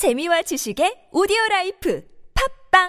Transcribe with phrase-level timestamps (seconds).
[0.00, 2.00] 재미와 지식의 오디오 라이프
[2.32, 2.88] 팝빵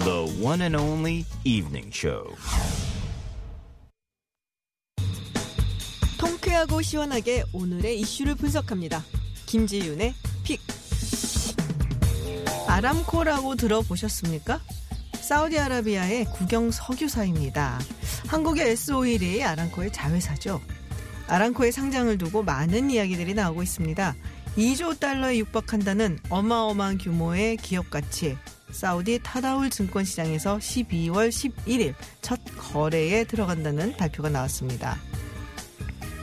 [0.00, 2.38] The one and only evening show.
[6.42, 9.04] 통쾌하고 시원하게 오늘의 이슈를 분석합니다.
[9.46, 10.60] 김지윤의 픽.
[12.66, 14.60] 아람코라고 들어보셨습니까?
[15.20, 17.78] 사우디아라비아의 국영 석유사입니다.
[18.26, 20.60] 한국의 S-오일이 아람코의 자회사죠.
[21.28, 24.14] 아람코의 상장을 두고 많은 이야기들이 나오고 있습니다.
[24.56, 28.36] 2조 달러에 육박한다는 어마어마한 규모의 기업 가치.
[28.72, 34.98] 사우디 타다울 증권 시장에서 12월 11일 첫 거래에 들어간다는 발표가 나왔습니다.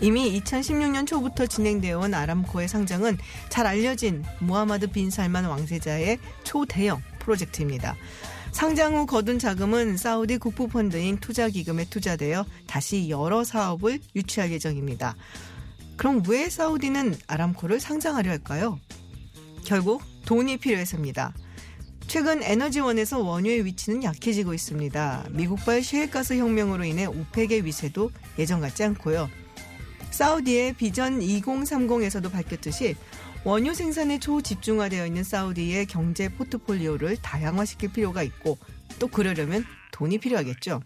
[0.02, 3.18] 이미 2016년 초부터 진행되어 온 아람코의 상장은
[3.49, 7.98] 잘 알려진 무하마드 빈 살만 왕세자의 초대형 프로젝트입니다.
[8.54, 15.15] 상장 후 거둔 자금은 사우디 국부 펀드인 투자기금에 투자되어 다시 여러 사업을 유치할 예정입니다.
[15.98, 18.79] 그럼 왜 사우디는 아람코를 상장하려 할까요?
[19.65, 21.34] 결국 돈이 필요해서입니다.
[22.07, 25.26] 최근 에너지원에서 원유의 위치는 약해지고 있습니다.
[25.31, 29.29] 미국발 셰일가스 혁명으로 인해 오펙의 위세도 예전 같지 않고요.
[30.12, 32.96] 사우디의 비전 2030에서도 밝혔듯이
[33.46, 38.57] 원유 생산에 초집중화되어 있는 사우디의 경제 포트폴리오를 다양화시킬 필요가 있고
[38.99, 40.82] 또 그러려면 돈이 필요하겠죠.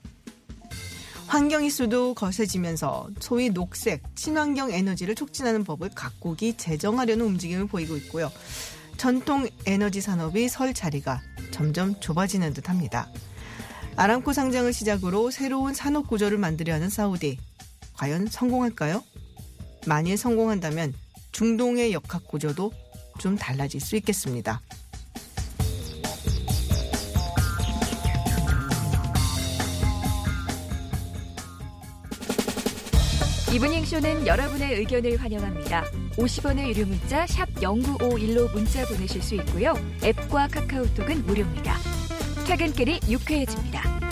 [1.27, 8.31] 환경 이슈도 거세지면서 소위 녹색, 친환경 에너지를 촉진하는 법을 각국이 제정하려는 움직임을 보이고 있고요.
[8.97, 13.09] 전통 에너지 산업이 설 자리가 점점 좁아지는 듯 합니다.
[13.95, 17.37] 아람코 상장을 시작으로 새로운 산업 구조를 만들려 하는 사우디.
[17.95, 19.03] 과연 성공할까요?
[19.85, 20.93] 만일 성공한다면
[21.31, 22.71] 중동의 역학 구조도
[23.19, 24.61] 좀 달라질 수 있겠습니다.
[33.53, 35.83] 이브닝 쇼는 여러분의 의견을 환영합니다.
[36.17, 39.75] 50원의 유료 문자 샵 0951로 문자 보내실 수 있고요.
[40.03, 41.77] 앱과 카카오톡은 무료입니다.
[42.47, 44.02] 퇴근길이 유쾌해집니다.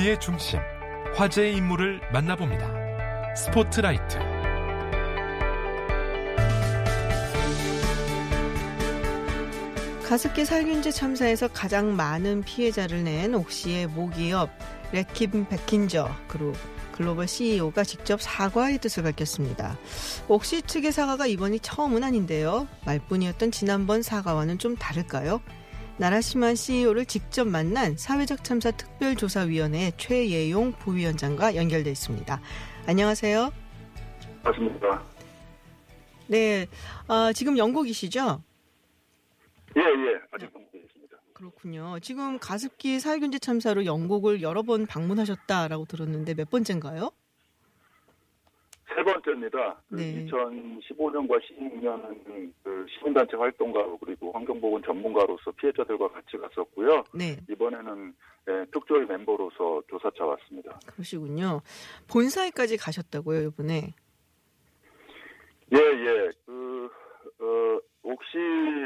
[0.00, 0.58] 뉴스의 중심,
[1.14, 3.34] 화제의 인물을 만나봅니다.
[3.36, 4.18] 스포트라이트.
[10.08, 14.50] 가습기 살균제 참사에서 가장 많은 피해자를 낸 옥시의 모기업
[14.92, 16.56] 레킴 백킨저 그룹
[16.92, 19.78] 글로벌 CEO가 직접 사과의 뜻을 밝혔습니다.
[20.28, 22.66] 옥시 측의 사과가 이번이 처음은 아닌데요.
[22.86, 25.40] 말뿐이었던 지난번 사과와는 좀 다를까요?
[26.00, 32.40] 나라시만 CEO를 직접 만난 사회적 참사 특별조사위원회 최예용 부위원장과 연결돼 있습니다.
[32.86, 33.52] 안녕하세요.
[34.42, 35.02] 맞습니다.
[36.26, 36.66] 네,
[37.06, 38.42] 아, 지금 영국이시죠?
[39.76, 40.20] 예, 예.
[40.32, 41.18] 아직 있습니다.
[41.34, 41.98] 그렇군요.
[42.00, 47.10] 지금 가습기 살균제 참사로 영국을 여러 번 방문하셨다라고 들었는데 몇 번째인가요?
[48.94, 49.80] 세 번째입니다.
[49.88, 50.26] 그 네.
[50.26, 57.04] 2015년과 16년은 그 시민단체 활동가로 그리고 환경보건 전문가로서 피해자들과 같이 갔었고요.
[57.14, 58.14] 네, 이번에는
[58.48, 60.78] 예, 특조위 멤버로서 조사차 왔습니다.
[60.86, 61.60] 그러시군요.
[62.10, 63.94] 본사에까지 가셨다고요, 이번에?
[65.72, 66.30] 예, 예.
[66.46, 66.90] 그,
[67.38, 68.38] 어, 옥시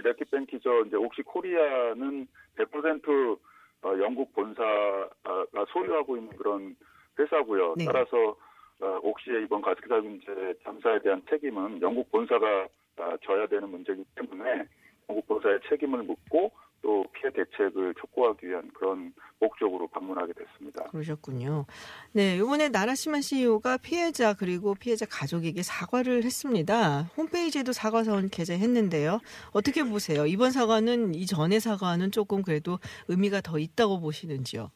[0.03, 2.27] 레키뱅키저, 이제 옥시 코리아는
[2.57, 3.39] 100%
[3.85, 6.77] 어, 영국 본사가 소유하고 있는 그런
[7.19, 7.75] 회사고요.
[7.77, 7.85] 네.
[7.85, 8.37] 따라서 어,
[8.81, 14.67] 옥시의 이번 가스기 살균제 참사에 대한 책임은 영국 본사가 아, 져야 되는 문제이기 때문에
[15.09, 16.53] 영국 본사의 책임을 묻고
[16.85, 20.85] 또 피해 대책을 촉구하기 위한 그런 목적으로 방문하게 됐습니다.
[20.91, 21.65] 그러셨군요.
[22.13, 27.05] 네, 이번에 나라시만 CEO가 피해자 그리고 피해자 가족에게 사과를 했습니다.
[27.17, 29.21] 홈페이지에도 사과서는 게재했는데요.
[29.53, 30.27] 어떻게 보세요?
[30.27, 32.79] 이번 사과는 이전의 사과는 조금 그래도
[33.09, 34.71] 의미가 더 있다고 보시는지요?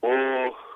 [0.00, 0.10] 뭐,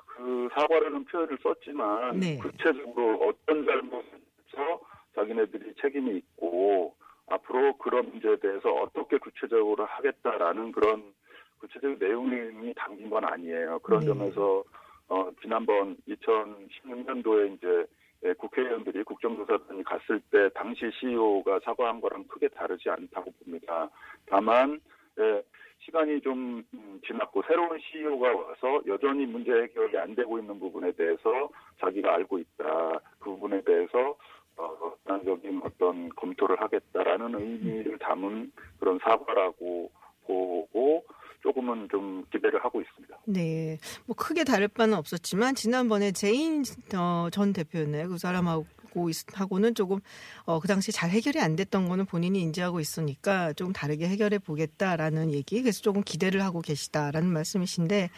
[0.07, 2.37] 그 사과라는 표현을 썼지만 네.
[2.37, 4.81] 구체적으로 어떤 잘못에서
[5.15, 6.95] 자기네들이 책임이 있고
[7.27, 11.13] 앞으로 그런 문제에 대해서 어떻게 구체적으로 하겠다라는 그런
[11.59, 13.79] 구체적인 내용이 담긴 건 아니에요.
[13.79, 14.07] 그런 네.
[14.07, 14.63] 점에서
[15.07, 17.85] 어, 지난번 2016년도에 이제
[18.25, 23.89] 예, 국회의원들이 국정조사단이 갔을 때 당시 CEO가 사과한 거랑 크게 다르지 않다고 봅니다.
[24.25, 24.81] 다만
[25.19, 25.41] 예,
[25.85, 31.49] 시간이 좀 음, 지났고 새로운 CEO가 와서 여전히 문제 해결이 안 되고 있는 부분에 대해서
[31.81, 32.99] 우리가 알고 있다.
[33.19, 34.15] 그 부분에 대해서
[34.57, 39.89] 어, 단적인 어떤 검토를 하겠다라는 의미를 담은 그런 사과라고
[40.25, 41.05] 보고
[41.41, 43.17] 조금은 좀 기대를 하고 있습니다.
[43.25, 43.77] 네.
[44.05, 46.63] 뭐 크게 다를 바는 없었지만 지난번에 제인
[46.95, 48.09] 어, 전 대표였나요?
[48.09, 48.65] 그 사람하고
[49.09, 49.99] 있- 하고는 조금
[50.45, 55.31] 어, 그 당시 잘 해결이 안 됐던 거는 본인이 인지하고 있으니까 조금 다르게 해결해 보겠다라는
[55.33, 55.61] 얘기.
[55.61, 58.09] 그래서 조금 기대를 하고 계시다라는 말씀이신데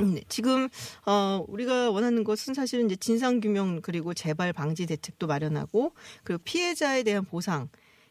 [0.00, 0.68] 음, 지금
[1.06, 5.92] 어 우리가 원하는 것은 사실은 이제 진상 규명 그리고 재발 방지 대책도 마련하고
[6.22, 7.68] 그리고 피해자에 대한 보상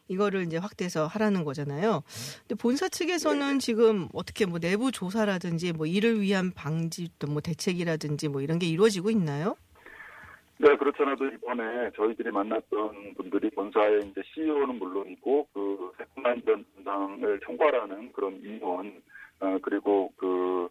[0.08, 2.02] 이거를 이제 확대해서 하라는 거잖아요.
[2.46, 8.28] 근데 본사 측에서는 지금 어떻게 뭐 내부 조사라든지 뭐 이를 위한 방지 또 뭐 대책이라든지
[8.28, 9.56] 뭐 이런 게 이루어지고 있나요?
[10.58, 18.40] 네, 그렇잖아도 이번에 저희들이 만났던 분들이 본사의 이제 CEO는 물론이고 그 세품안전 담당을 총괄하는 그런
[18.42, 19.02] 임원
[19.40, 20.68] 어, 그리고 그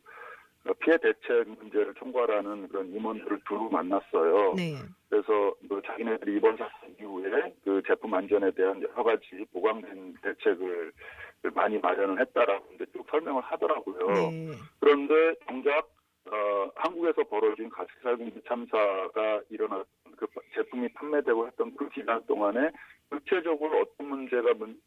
[0.79, 4.53] 피해 대책 문제를 총괄하는 그런 임원들을 두루 만났어요.
[4.55, 4.75] 네.
[5.09, 10.91] 그래서 그 자기네들이 이번 사건 이후에 그 제품 안전에 대한 여러 가지 보강된 대책을
[11.53, 14.07] 많이 마련을 했다라고 이제 쭉 설명을 하더라고요.
[14.31, 14.51] 네.
[14.79, 15.87] 그런데 정작
[16.31, 19.85] 어, 한국에서 벌어진 가스살균기 참사가 일어났
[20.15, 22.71] 그 제품이 판매되고 했던 그 기간 동안에
[23.09, 24.79] 구체적으로 어떤 문제가 문,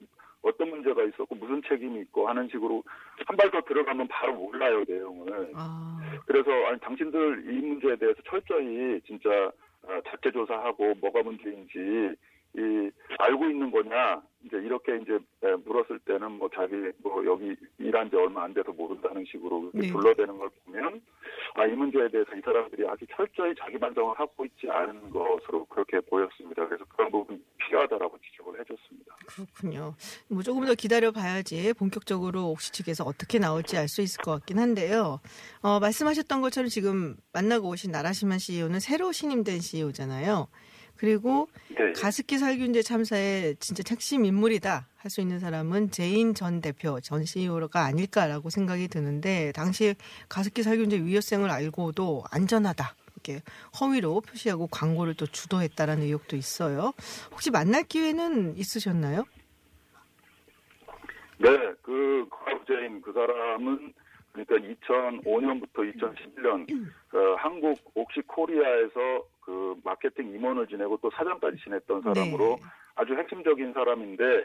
[0.42, 2.82] 어떤 문제가 있었고 무슨 책임이 있고 하는 식으로
[3.26, 5.52] 한 발 더 들어가면 바로 몰라요 내용을.
[5.54, 9.52] 아, 그래서 아니 당신들 이 문제에 대해서 철저히 진짜
[9.84, 12.14] 어, 자체 조사하고 뭐가 문제인지
[12.56, 18.08] 이 알고 있는 거냐 이제 이렇게 이제 에, 물었을 때는 뭐 자기 뭐 여기 일한
[18.08, 19.88] 지 얼마 안 돼서 모른다는 식으로 네.
[19.88, 21.02] 둘러대는 걸 보면
[21.54, 26.00] 아 이 문제에 대해서 이 사람들이 아주 철저히 자기 반성을 하고 있지 않은 것으로 그렇게
[26.00, 26.66] 보였습니다.
[26.66, 29.16] 그래서 그런 부분이 필요하다라고 지적을 해줬습니다.
[29.26, 29.94] 그렇군요.
[30.28, 34.58] 뭐 조금 더 기다려 봐야지 본격적으로 옥시 측에서 어떻게 나올지 알 수 있을 것 같긴
[34.58, 35.18] 한데요.
[35.62, 40.48] 어, 말씀하셨던 것처럼 지금 만나고 오신 나라시만 CEO는 새로 신임된 CEO잖아요.
[40.98, 41.92] 그리고 네.
[41.92, 47.84] 가습기 살균제 참사의 진짜 핵심 인물이다 할 수 있는 사람은 제인 전 대표 전 CEO가
[47.84, 49.94] 아닐까라고 생각이 드는데 당시
[50.28, 53.42] 가습기 살균제 위험성을 알고도 안전하다 이렇게
[53.80, 56.92] 허위로 표시하고 광고를 또 주도했다라는 의혹도 있어요.
[57.30, 59.24] 혹시 만날 기회는 있으셨나요?
[61.38, 61.48] 네,
[61.82, 63.94] 그 과부제인 그 사람은
[64.32, 64.56] 그러니까
[64.86, 66.68] 2005년부터 2011년
[67.14, 72.66] 어, 한국 옥시 코리아에서 그 마케팅 임원을 지내고 또 사장까지 지냈던 사람으로 네.
[72.96, 74.44] 아주 핵심적인 사람인데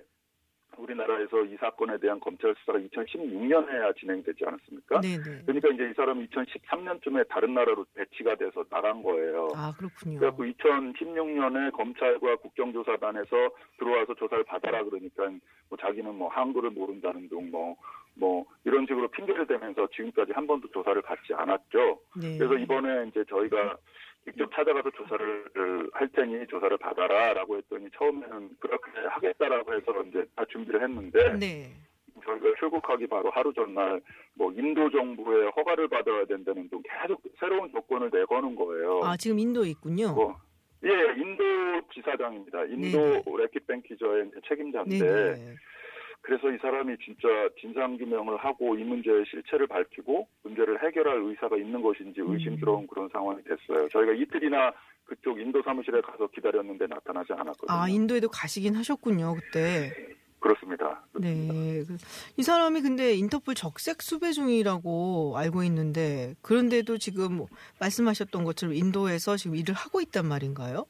[0.78, 5.02] 우리나라에서 이 사건에 대한 검찰 수사가 2016년에야 진행되지 않았습니까?
[5.02, 5.44] 네네.
[5.46, 9.50] 그러니까 이제 이 사람이 2013년쯤에 다른 나라로 배치가 돼서 나간 거예요.
[9.56, 10.20] 아 그렇군요.
[10.20, 13.36] 그래갖고 2016년에 검찰과 국정조사단에서
[13.78, 15.30] 들어와서 조사를 받아라 그러니까
[15.68, 21.34] 뭐 자기는 뭐 한글을 모른다는 둥뭐뭐 이런 식으로 핑계를 대면서 지금까지 한 번도 조사를 받지
[21.34, 22.00] 않았죠.
[22.22, 22.38] 네.
[22.38, 23.78] 그래서 이번에 이제 저희가
[24.25, 30.81] 직접 찾아가서 조사를 할 테니 조사를 받아라라고 했더니 처음에는 그렇게 하겠다라고 해서 이제 다 준비를
[30.81, 31.72] 했는데 네.
[32.25, 34.02] 저희가 출국하기 바로 하루 전날
[34.36, 39.02] 뭐 인도 정부의 허가를 받아야 된다는 등 계속 새로운 조건을 내거는 거예요.
[39.04, 40.14] 아 지금 인도에 있군요.
[40.14, 40.38] 뭐,
[40.86, 41.44] 예, 인도
[41.94, 42.64] 지사장입니다.
[42.66, 43.24] 인도 네네.
[43.25, 45.56] 레킷뱅키저의 이제 책임자인데 네네.
[46.24, 47.28] 그래서 이 사람이 진짜
[47.60, 52.34] 진상규명을 하고 이 문제의 실체를 밝히고 문제를 해결할 의사가 있는 것인지 음.
[52.34, 53.90] 의심스러운 그런 상황이 됐어요.
[53.90, 54.72] 저희가 이틀이나
[55.06, 57.68] 그쪽 인도 사무실에 가서 기다렸는데 나타나지 않았거든요.
[57.77, 59.92] 아 인도에도 가시긴 하셨군요 그때.
[60.39, 61.06] 그렇습니다.
[61.20, 61.84] 네.
[61.88, 61.98] 그-
[62.38, 67.46] 이 사람이 근데 인터폴 적색 수배 중이라고 알고 있는데 그런데도 지금
[67.82, 70.86] 말씀하셨던 것처럼 인도에서 지금 일을 하고 있단 말인가요?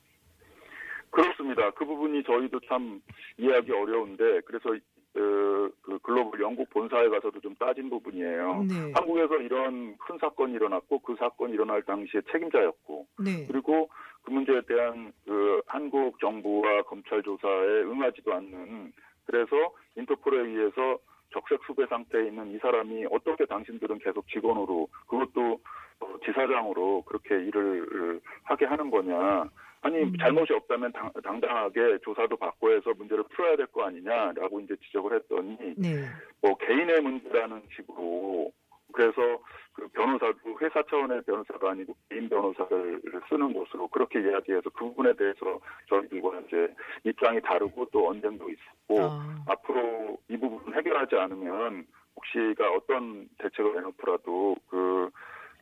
[1.11, 1.69] 그렇습니다.
[1.71, 2.99] 그 부분이 저희도 참
[3.37, 4.69] 이해하기 어려운데 그래서
[5.13, 8.65] 그, 그 글로벌 영국 본사에 가서도 좀 따진 부분이에요.
[8.67, 8.91] 네.
[8.93, 13.45] 한국에서 이런 큰 사건이 일어났고 그 사건이 일어날 당시에 책임자였고 네.
[13.47, 13.89] 그리고
[14.23, 18.91] 그 문제에 대한 그 한국 정부와 검찰 조사에 응하지도 않는
[19.25, 19.55] 그래서
[19.95, 20.97] 인터폴에 의해서
[21.31, 25.59] 적색 수배 상태에 있는 이 사람이 어떻게 당신들은 계속 직원으로 그것도
[25.99, 29.49] 어, 지사장으로 그렇게 일을 하게 하는 거냐.
[29.83, 30.13] 아니 음.
[30.17, 35.57] 잘못이 없다면 당, 당당하게 조사도 받고 해서 문제를 풀어야 될 거 아니냐라고 이제 지적을 했더니
[35.77, 36.05] 네.
[36.41, 38.51] 뭐 개인의 문제라는 식으로
[38.93, 39.41] 그래서
[39.73, 45.59] 그 변호사도 회사 차원의 변호사가 아니고 개인 변호사를 쓰는 것으로 그렇게 이야기해서 그 부분에 대해서
[45.89, 46.73] 저희들과 이제
[47.03, 54.55] 입장이 다르고 또 언쟁도 있었고 아, 앞으로 이 부분 해결하지 않으면 혹시가 어떤 대책을 내놓더라도
[54.69, 55.09] 그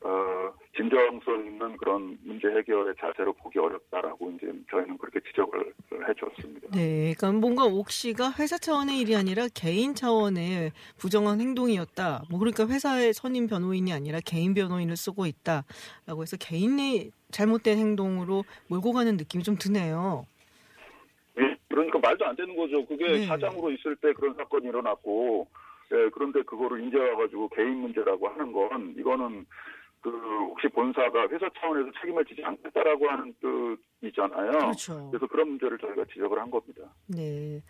[0.03, 5.73] 어, 진정성 있는 그런 문제 해결의 자세로 보기 어렵다라고 이제 저희는 그렇게 지적을
[6.09, 6.69] 해줬습니다.
[6.71, 7.13] 네.
[7.15, 12.23] 그러니까 뭔가 옥시가 회사 차원의 일이 아니라 개인 차원의 부정한 행동이었다.
[12.29, 18.93] 뭐 그러니까 회사의 선임 변호인이 아니라 개인 변호인을 쓰고 있다라고 해서 개인의 잘못된 행동으로 몰고
[18.93, 20.25] 가는 느낌이 좀 드네요.
[21.39, 22.85] 예, 그러니까 말도 안 되는 거죠.
[22.87, 23.25] 그게 네.
[23.27, 25.47] 사장으로 있을 때 그런 사건이 일어났고,
[25.93, 29.45] 예, 그런데 그거를 이제 와가지고 개인 문제라고 하는 건 이거는
[30.01, 33.33] 그 혹시 본사가 회사 차원에서 책임을 지지 않겠다라고 하는
[34.01, 34.51] 뜻이잖아요.
[34.51, 35.09] 그렇죠.
[35.11, 36.81] 그래서 그런 문제를 저희가 지적을 한 겁니다.
[37.07, 37.61] 네.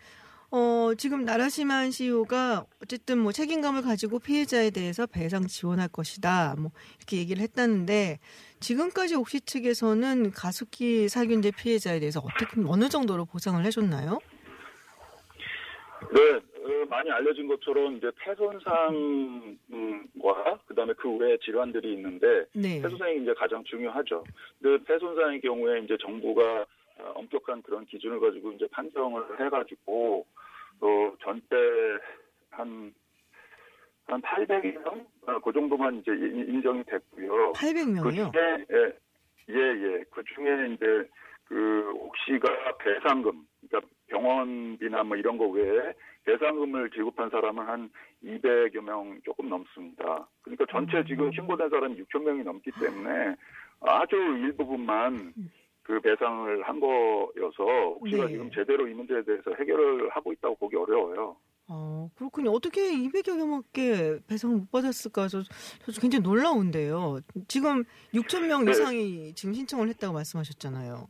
[0.54, 6.56] 어, 지금 나라시만 CEO가 어쨌든 뭐 책임감을 가지고 피해자에 대해서 배상 지원할 것이다.
[6.58, 8.18] 뭐 이렇게 얘기를 했다는데
[8.60, 14.18] 지금까지 옥시 측에서는 가습기 살균제 피해자에 대해서 어떻게 어느 정도로 보상을 해줬나요?
[16.12, 16.51] 네, 어,
[16.88, 19.56] 많이 알려진 것처럼 이제 폐손상과
[20.66, 22.80] 그다음에 그 외에 질환들이 있는데 네.
[22.82, 24.24] 폐손상이 이제 가장 중요하죠.
[24.60, 26.64] 근데 폐손상의 경우에 이제 정부가
[26.98, 30.26] 어, 엄격한 그런 기준을 가지고 이제 판정을 해가지고
[30.80, 31.56] 어, 전체
[32.50, 32.92] 한,
[34.06, 35.06] 한 800명?
[35.26, 37.52] 어, 그 정도만 이제 인- 인정이 됐고요.
[37.52, 38.32] 그 800명이요.
[38.32, 38.92] 중에, 예,
[39.48, 40.04] 예, 예.
[40.10, 41.08] 그 중에 이제
[41.44, 45.92] 그 옥시가 배상금, 그러니까 병원비나 뭐 이런 거 외에
[46.24, 47.90] 배상금을 지급한 사람은 한
[48.24, 50.28] 200여 명 조금 넘습니다.
[50.42, 51.04] 그러니까 전체 음.
[51.06, 53.36] 지금 신고된 사람이 6천 명이 넘기 때문에
[53.80, 55.32] 아주 일부분만
[55.82, 57.64] 그 배상을 한 거여서
[57.96, 58.32] 옥시가 네.
[58.32, 61.36] 지금 제대로 이 문제에 대해서 해결을 하고 있다고 보기 어려워요.
[61.68, 62.50] 어, 그렇군요.
[62.50, 65.28] 어떻게 200여 명밖에 배상을 못 받았을까?
[65.28, 67.20] 저, 저 굉장히 놀라운데요.
[67.48, 68.72] 지금 6천 명 네.
[68.72, 71.08] 이상이 지금 신청을 했다고 말씀하셨잖아요.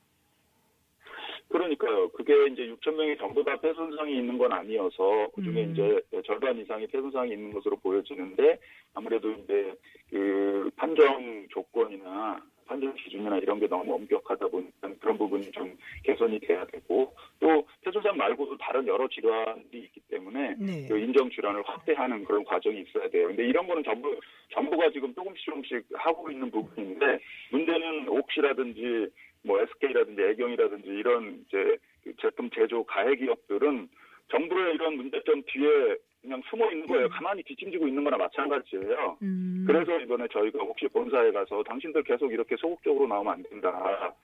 [1.53, 2.09] 그러니까요.
[2.09, 5.73] 그게 이제 6천 명이 전부 다 폐손상이 있는 건 아니어서 그 중에 음.
[5.73, 8.59] 이제 절반 이상이 폐손상이 있는 것으로 보여지는데
[8.95, 9.75] 아무래도 이제
[10.11, 16.65] 그 판정 조건이나 판정 기준이나 이런 게 너무 엄격하다 보니까 그런 부분이 좀 개선이 돼야
[16.65, 20.87] 되고 또 폐손상 말고도 다른 여러 질환이 있기 때문에 네.
[20.89, 23.29] 그 인정 질환을 확대하는 그런 과정이 있어야 돼요.
[23.29, 24.19] 근데 이런 거는 전부
[24.55, 27.19] 정부가 지금 조금씩 조금씩 하고 있는 부분인데
[27.51, 29.09] 문제는 옥시라든지
[29.45, 33.89] 뭐 SK라든지 애경이라든지 이런 이제 그 제품 제조 가해 기업들은
[34.31, 37.09] 정부의 이런 문제점 뒤에 그냥 숨어 있는 거예요.
[37.09, 39.19] 가만히 뒷짐지고 있는 거나 마찬가지예요.
[39.23, 39.65] 음.
[39.67, 44.15] 그래서 이번에 저희가 혹시 본사에 가서 당신들 계속 이렇게 소극적으로 나오면 안 된다.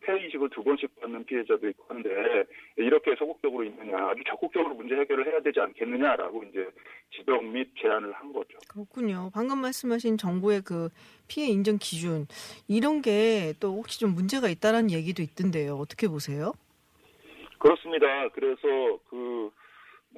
[0.00, 2.10] 폐이식을 두 번씩 받는 피해자도 있고 한데
[2.76, 6.68] 이렇게 소극적으로 있느냐 아주 적극적으로 문제 해결을 해야 되지 않겠느냐라고 이제
[7.14, 8.58] 지적 및 제안을 한 거죠.
[8.68, 9.30] 그렇군요.
[9.34, 10.88] 방금 말씀하신 정부의 그
[11.26, 12.26] 피해 인정 기준
[12.68, 15.74] 이런 게 또 혹시 좀 문제가 있다라는 얘기도 있던데요.
[15.76, 16.52] 어떻게 보세요?
[17.58, 18.28] 그렇습니다.
[18.28, 19.50] 그래서 그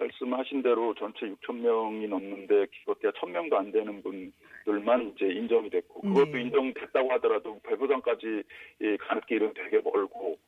[0.01, 6.01] 말씀하신 대로 전체 6천 명이 넘는데 기껏해야 1천 명도 안 되는 분들만 이제 인정이 됐고
[6.01, 6.43] 그것도 네.
[6.43, 8.43] 인정됐다고 하더라도 배부상까지
[8.81, 10.39] 이 가는 길은 되게 멀고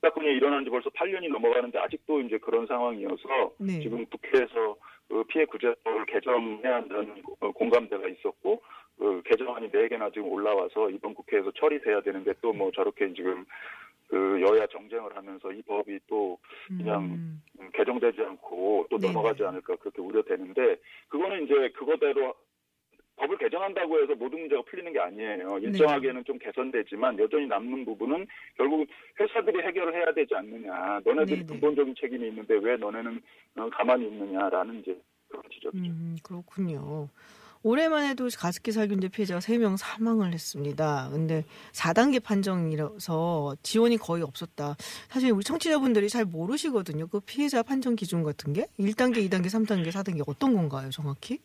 [0.00, 3.80] 사건이 일어난 지 벌써 8년이 넘어가는데 아직도 이제 그런 상황이어서 네.
[3.80, 4.76] 지금 국회에서
[5.08, 8.62] 그 피해 구제법을 개정해야 한다는 어, 공감대가 있었고
[8.98, 13.44] 그 개정안이 4개나 지금 올라와서 이번 국회에서 처리돼야 되는데 또 뭐 저렇게 지금
[14.08, 17.42] 그 여야 정쟁을 하면서 이 법이 또 그냥 음.
[17.60, 18.98] 음, 개정되지 않고 또.
[18.98, 20.76] 넘어가지 않을까 그렇게 우려되는데
[21.08, 22.34] 그거는 이제 그거대로
[23.16, 25.58] 법을 개정한다고 해서 모든 문제가 풀리는 게 아니에요.
[25.58, 25.66] 네.
[25.66, 28.88] 일정하게는 좀 개선되지만 여전히 남는 부분은 결국
[29.20, 31.00] 회사들이 해결을 해야 되지 않느냐.
[31.04, 31.46] 너네들이 네네.
[31.46, 33.22] 근본적인 책임이 있는데 왜 너네는
[33.56, 35.84] 어, 가만히 있느냐라는 이제 그런 지적이죠.
[35.84, 37.08] 음, 그렇군요.
[37.64, 41.08] 올해만 해도 가습기 살균제 피해자가 3명 사망을 했습니다.
[41.10, 44.76] 근데 4단계 판정이라서 지원이 거의 없었다.
[45.08, 47.08] 사실 우리 청취자분들이 잘 모르시거든요.
[47.08, 51.38] 그 피해자 판정 기준 같은 게 1단계, 2단계, 3단계, 4단계 어떤 건가요, 정확히?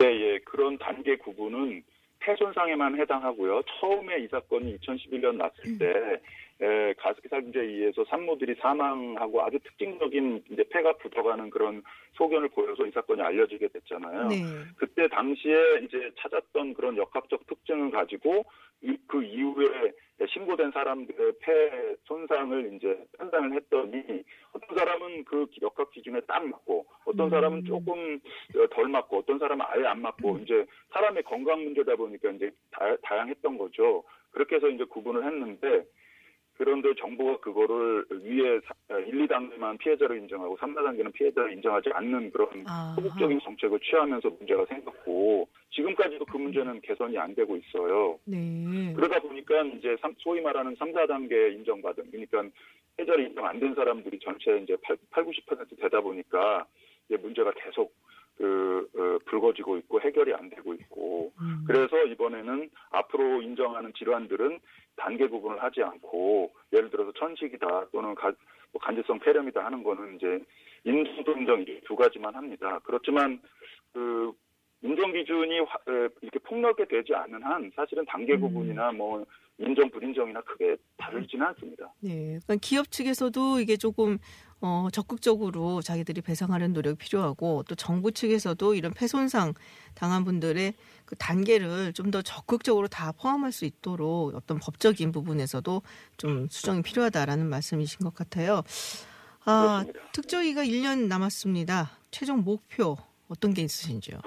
[0.00, 0.38] 예, 예.
[0.44, 1.82] 그런 단계 구분은
[2.20, 3.62] 폐손상에만 해당하고요.
[3.80, 6.20] 처음에 이 사건이 2011년 났을 때
[6.62, 12.90] 에, 가습기 살균제에 의해서 산모들이 사망하고 아주 특징적인 이제 폐가 굳어가는 그런 소견을 보여서 이
[12.90, 14.28] 사건이 알려지게 됐잖아요.
[14.28, 14.36] 네.
[14.76, 18.44] 그때 당시에 이제 찾았던 그런 역학적 특징을 가지고
[18.82, 19.92] 이- 그 이후에
[20.28, 27.26] 신고된 사람들의 폐 손상을 이제 판단을 했더니 어떤 사람은 그 역학 기준에 딱 맞고 어떤
[27.26, 27.30] 음.
[27.30, 28.20] 사람은 조금
[28.70, 33.56] 덜 맞고 어떤 사람은 아예 안 맞고 이제 사람의 건강 문제다 보니까 이제 다, 다양했던
[33.56, 34.04] 거죠.
[34.30, 35.84] 그렇게 해서 이제 구분을 했는데
[36.60, 38.60] 그런데 정부가 그거를 위에
[39.06, 42.94] 1, 2단계만 피해자로 인정하고 3, 4단계는 피해자로 인정하지 않는 그런 아하.
[42.96, 48.18] 소극적인 정책을 취하면서 문제가 생겼고 지금까지도 그 문제는 개선이 안 되고 있어요.
[48.26, 48.92] 네.
[48.94, 52.44] 그러다 보니까 이제 삼- 소위 말하는 3, 4단계 인정받은 그러니까
[52.98, 56.66] 해결이 인정 안 된 사람들이 전체 이제 8, 8 90% 되다 보니까
[57.08, 57.90] 이제 문제가 계속
[58.40, 61.62] 그 어, 불거지고 있고 해결이 안 되고 있고 음.
[61.66, 64.58] 그래서 이번에는 앞으로 인정하는 질환들은
[64.96, 68.32] 단계 구분을 하지 않고 예를 들어서 천식이다 또는 가-
[68.72, 70.38] 뭐 간질성 폐렴이다 하는 거는 이제
[70.84, 72.80] 인정도 인정 이두 가지만 합니다.
[72.84, 73.38] 그렇지만
[73.92, 74.32] 그
[74.82, 78.40] 인정 기준이 화- 에, 이렇게 폭넓게 되지 않는 한 사실은 단계 음.
[78.40, 79.26] 구분이나 뭐
[79.58, 81.92] 인정 불인정이나 크게 다르지는 않습니다.
[82.00, 82.38] 네.
[82.42, 84.16] 그러니까 기업 측에서도 이게 조금
[84.62, 89.54] 어, 적극적으로 자기들이 배상하는 노력이 필요하고 또 정부 측에서도 이런 폐손상
[89.94, 90.74] 당한 분들의
[91.06, 95.82] 그 단계를 좀 더 적극적으로 다 포함할 수 있도록 어떤 법적인 부분에서도
[96.16, 98.62] 좀 수정이 필요하다라는 말씀이신 것 같아요.
[99.44, 100.12] 아, 그렇습니다.
[100.12, 101.90] 특조위가 1년 남았습니다.
[102.10, 102.96] 최종 목표
[103.28, 104.18] 어떤 게 있으신지요?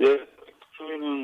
[0.00, 0.06] 예,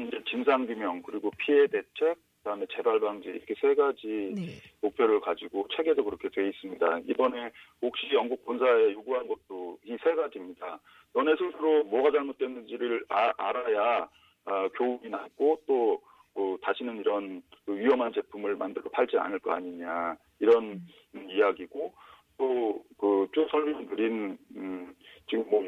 [0.06, 4.46] 이제 진상규명 그리고 피해 대책, 그다음에 재발 방지 이렇게 세 가지 네.
[4.80, 7.00] 목표를 가지고 책에도 그렇게 돼 있습니다.
[7.06, 7.50] 이번에
[7.82, 10.80] 혹시 영국 본사에 요구한 것도 이 세 가지입니다.
[11.12, 14.08] 너네 스스로 뭐가 잘못됐는지를 아- 알아야
[14.46, 16.00] 아, 교훈이 나고 또
[16.34, 20.80] 어, 다시는 이런 그 위험한 제품을 만들어 팔지 않을 거 아니냐 이런
[21.14, 21.92] 음, 이야기고
[22.38, 24.94] 또그쭉 설명 드린 음,
[25.28, 25.62] 지금 뭐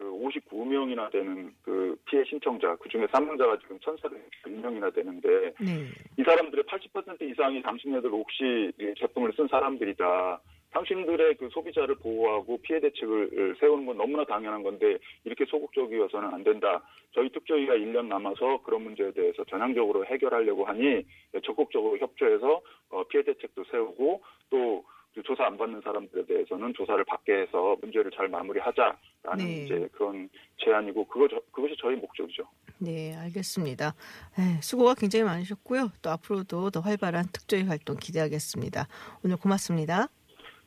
[0.00, 5.86] 6,659명이나 되는 그 피해 신청자 그 중에 사망자가 지금 1,400명이나 되는데 네.
[6.18, 10.40] 이 사람들의 80% 이상이 당신네들 혹시 이 제품을 쓴 사람들이다.
[10.72, 16.82] 당신들의 그 소비자를 보호하고 피해 대책을 세우는 건 너무나 당연한 건데 이렇게 소극적이어서는 안 된다.
[17.12, 21.04] 저희 특조위가 1년 남아서 그런 문제에 대해서 전향적으로 해결하려고 하니
[21.44, 22.60] 적극적으로 협조해서
[22.90, 28.26] 어, 피해 대책도 세우고 또그 조사 안 받는 사람들에 대해서는 조사를 받게 해서 문제를 잘
[28.26, 29.64] 마무리하자 라는 네.
[29.64, 30.28] 이제 그런
[30.62, 32.44] 제안이고 그거 저- 그것이 저희 목적이죠.
[32.78, 33.94] 네, 알겠습니다.
[34.36, 35.90] 네, 수고가 굉장히 많으셨고요.
[36.02, 38.86] 또 앞으로도 더 활발한 특조위 활동 기대하겠습니다.
[39.24, 40.08] 오늘 고맙습니다.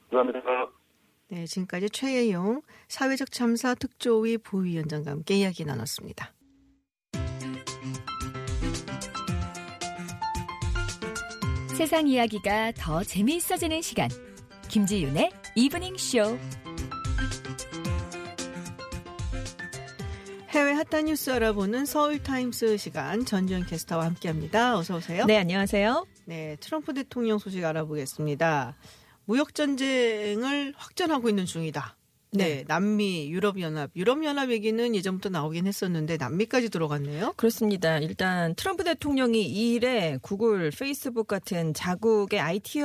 [0.10, 0.72] 감사합니다.
[1.30, 6.34] 네, 지금까지 최예용 사회적 참사 특조위 부위원장과 함께 이야기 나눴습니다.
[11.78, 14.10] 세상 이야기가 더 재미있어지는 시간.
[14.70, 16.38] 김지윤의 이브닝 쇼.
[20.58, 24.76] 해외 핫한 뉴스 알아보는 서울타임스 시간 전주현 캐스터와 함께합니다.
[24.76, 25.26] 어서 오세요.
[25.26, 26.08] 네, 안녕하세요.
[26.26, 28.76] 네, 트럼프 대통령 소식 알아보겠습니다.
[29.26, 31.96] 무역 전쟁을 확전하고 있는 중이다.
[32.38, 32.63] 네, 네.
[32.67, 37.34] 남미, 유럽연합, 유럽연합 얘기는 예전부터 나오긴 했었는데 남미까지 들어갔네요.
[37.36, 37.97] 그렇습니다.
[38.00, 42.82] 일단 트럼프 대통령이 이 일에 구글, 페이스북 같은 자국의 IT,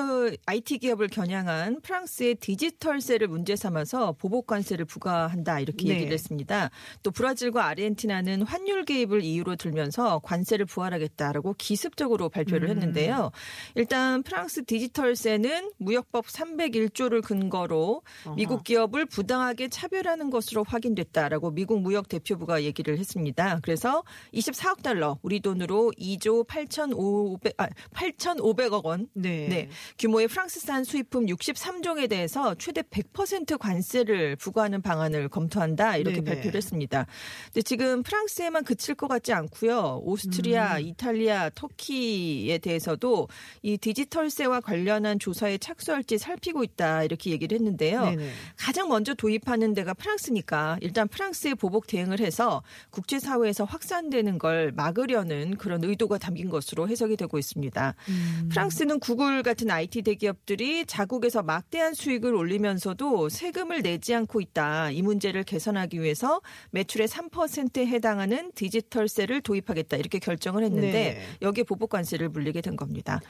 [0.46, 5.94] IT 기업을 겨냥한 프랑스의 디지털세를 문제 삼아서 보복 관세를 부과한다 이렇게 네.
[5.94, 6.70] 얘기를 했습니다.
[7.02, 12.70] 또 브라질과 아르헨티나는 환율 개입을 이유로 들면서 관세를 부활하겠다라고 기습적으로 발표를 음.
[12.70, 13.30] 했는데요.
[13.74, 18.02] 일단 프랑스 디지털세는 무역법 301조를 근거로
[18.36, 23.60] 미국 기업을 부당 하게 차별하는 것으로 확인됐다라고 미국 무역 대표부가 얘기를 했습니다.
[23.62, 24.02] 그래서
[24.34, 29.08] 24억 달러, 우리 돈으로 2조 8,500, 아, 8,500억 원.
[29.14, 29.48] 네.
[29.48, 29.68] 네.
[29.98, 35.96] 규모의 프랑스산 수입품 63종에 대해서 최대 100% 관세를 부과하는 방안을 검토한다.
[35.96, 36.34] 이렇게 네네.
[36.36, 37.06] 발표를 했습니다.
[37.46, 40.00] 근데 지금 프랑스에만 그칠 것 같지 않고요.
[40.02, 40.86] 오스트리아, 음.
[40.86, 43.28] 이탈리아, 터키에 대해서도
[43.62, 47.04] 이 디지털세와 관련한 조사에 착수할지 살피고 있다.
[47.04, 48.04] 이렇게 얘기를 했는데요.
[48.04, 48.30] 네네.
[48.56, 55.84] 가장 먼저 도입하는 데가 프랑스니까 일단 프랑스에 보복 대응을 해서 국제사회에서 확산되는 걸 막으려는 그런
[55.84, 57.94] 의도가 담긴 것으로 해석이 되고 있습니다.
[58.08, 58.48] 음.
[58.50, 64.90] 프랑스는 구글 같은 IT 대기업들이 자국에서 막대한 수익을 올리면서도 세금을 내지 않고 있다.
[64.90, 66.40] 이 문제를 개선하기 위해서
[66.72, 69.98] 매출의 3%에 해당하는 디지털세를 도입하겠다.
[69.98, 71.22] 이렇게 결정을 했는데 네.
[71.42, 73.20] 여기에 보복 관세를 물리게 된 겁니다.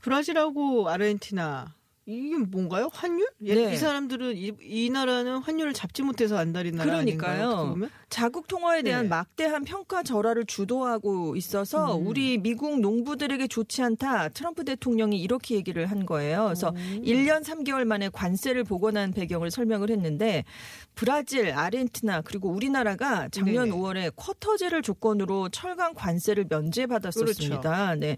[0.00, 1.74] 브라질하고 아르헨티나
[2.08, 2.88] 이게 뭔가요?
[2.92, 3.28] 환율?
[3.42, 3.72] 예, 네.
[3.72, 7.76] 이 사람들은 이, 이 나라는 환율을 잡지 못해서 안달인 나라 그러니까요.
[8.08, 9.08] 자국 통화에 대한 네.
[9.08, 12.06] 막대한 평가 절하를 주도하고 있어서 음.
[12.06, 14.28] 우리 미국 농부들에게 좋지 않다.
[14.28, 16.44] 트럼프 대통령이 이렇게 얘기를 한 거예요.
[16.44, 16.72] 그래서 오.
[16.74, 20.44] 1년 3개월 만에 관세를 복원한 배경을 설명을 했는데
[20.96, 23.76] 브라질, 아르헨티나 그리고 우리나라가 작년 네네.
[23.76, 27.60] 5월에 쿼터제를 조건으로 철강 관세를 면제받았었습니다.
[27.60, 28.00] 그렇죠.
[28.00, 28.16] 네.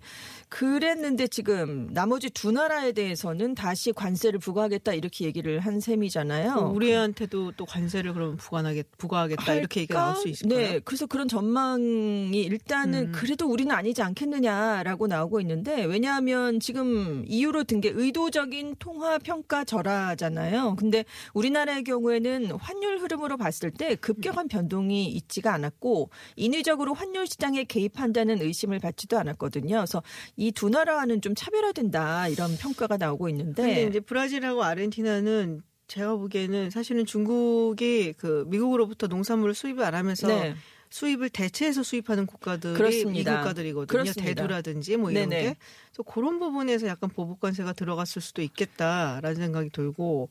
[0.49, 6.55] 그랬는데 지금 나머지 두 나라에 대해서는 다시 관세를 부과하겠다 이렇게 얘기를 한 셈이잖아요.
[6.55, 10.59] 또 우리한테도 또 관세를 그럼 부과하겠, 부과하겠다 이렇게 얘기가 나올 수 있을까요?
[10.59, 13.13] 네, 그래서 그런 전망이 일단은 음.
[13.13, 20.75] 그래도 우리는 아니지 않겠느냐라고 나오고 있는데 왜냐하면 지금 이유로 든 게 의도적인 통화 평가 절하잖아요.
[20.77, 28.43] 근데 우리나라의 경우에는 환율 흐름으로 봤을 때 급격한 변동이 있지가 않았고 인위적으로 환율 시장에 개입한다는
[28.43, 29.77] 의심을 받지도 않았거든요.
[29.77, 30.03] 그래서
[30.37, 36.69] 이 두 나라와는 좀 차별화된다 이런 평가가 나오고 있는데 근데 이제 브라질하고 아르헨티나는 제가 보기에는
[36.71, 40.55] 사실은 중국이 그 미국으로부터 농산물을 수입을 안 하면서 네.
[40.91, 43.33] 수입을 대체해서 수입하는 국가들이 그렇습니다.
[43.33, 43.87] 이 국가들이거든요.
[43.87, 44.25] 그렇습니다.
[44.25, 45.43] 대두라든지 뭐 이런 네네.
[45.43, 45.57] 게.
[45.93, 50.29] 그래서 그런 부분에서 약간 보복 관세가 들어갔을 수도 있겠다라는 생각이 들고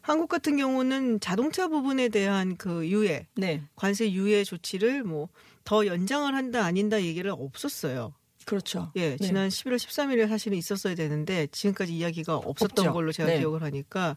[0.00, 3.62] 한국 같은 경우는 자동차 부분에 대한 그 유예, 네.
[3.76, 5.28] 관세 유예 조치를 뭐
[5.64, 8.14] 더 연장을 한다 아닌다 얘기를 없었어요.
[8.44, 8.90] 그렇죠.
[8.96, 9.16] 예, 네.
[9.18, 12.92] 지난 11월 13일에 사실은 있었어야 되는데 지금까지 이야기가 없었던 없죠.
[12.92, 13.38] 걸로 제가 네.
[13.38, 14.16] 기억을 하니까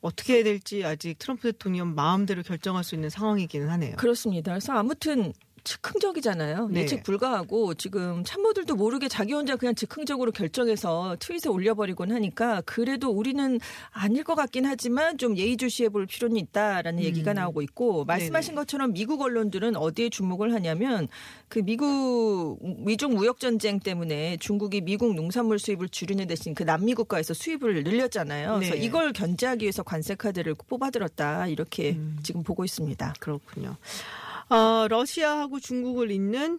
[0.00, 3.96] 어떻게 해야 될지 아직 트럼프 대통령 마음대로 결정할 수 있는 상황이기는 하네요.
[3.96, 4.52] 그렇습니다.
[4.52, 5.32] 그래서 아무튼
[5.64, 6.68] 즉흥적이잖아요.
[6.70, 6.82] 네.
[6.82, 13.58] 예측 불가하고 지금 참모들도 모르게 자기 혼자 그냥 즉흥적으로 결정해서 트윗에 올려버리곤 하니까 그래도 우리는
[13.90, 18.56] 아닐 것 같긴 하지만 좀 예의주시해 볼 필요는 있다라는 얘기가 나오고 있고 말씀하신 음.
[18.56, 21.08] 것처럼 미국 언론들은 어디에 주목을 하냐면
[21.48, 27.32] 그 미국 미중 무역 전쟁 때문에 중국이 미국 농산물 수입을 줄이는 대신 그 남미 국가에서
[27.32, 28.56] 수입을 늘렸잖아요.
[28.56, 28.80] 그래서 네.
[28.80, 32.18] 이걸 견제하기 위해서 관세 카드를 뽑아들었다 이렇게 음.
[32.22, 33.14] 지금 보고 있습니다.
[33.18, 33.76] 그렇군요.
[34.48, 36.58] 어, 러시아하고 중국을 잇는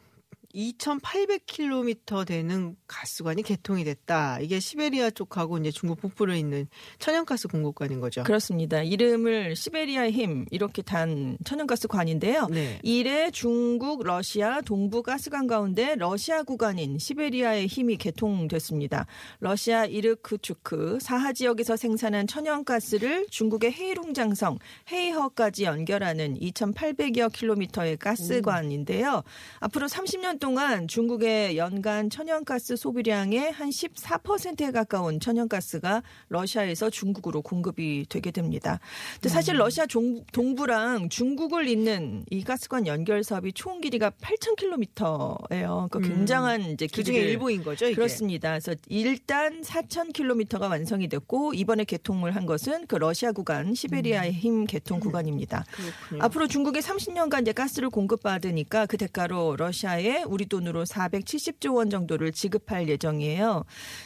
[0.55, 4.39] 2,800km 되는 가스관이 개통이 됐다.
[4.39, 6.67] 이게 시베리아 쪽하고 이제 중국 북부를 잇는
[6.99, 8.23] 천연가스 공급관인 거죠.
[8.23, 8.81] 그렇습니다.
[8.81, 12.47] 이름을 시베리아의 힘 이렇게 단 천연가스 관인데요.
[12.47, 12.79] 네.
[12.83, 19.05] 이래 중국, 러시아 동부 가스관 가운데 러시아 구간인 시베리아의 힘이 개통됐습니다.
[19.39, 24.59] 러시아 이르크추크 사하 지역에서 생산한 천연가스를 중국의 헤이룽장성,
[24.91, 29.23] 헤이허까지 연결하는 2,800여 킬로미터의 가스관인데요.
[29.59, 30.44] 앞으로 30년 동안
[30.87, 38.79] 중국의 연간 천연가스 소비량의 한 14%에 가까운 천연가스가 러시아에서 중국으로 공급이 되게 됩니다.
[39.15, 45.89] 근데 사실 러시아 종- 동부랑 중국을 잇는 이 가스관 연결 사업이 총 길이가 8,000km예요.
[45.89, 47.95] 그러니까 굉장한 이제 그 중에 길이를 일부인 거죠, 이게.
[47.95, 48.49] 그렇습니다.
[48.51, 54.99] 그래서 일단 4,000km가 완성이 됐고 이번에 개통을 한 것은 그 러시아 구간 시베리아의 힘 개통
[54.99, 55.65] 구간입니다.
[55.71, 56.23] 그렇군요.
[56.23, 62.89] 앞으로 중국에 30년간 이제 가스를 공급받으니까 그 대가로 러시아에 우리 돈으로 470조 원 정도를 지급할
[62.89, 63.63] 예정이에요.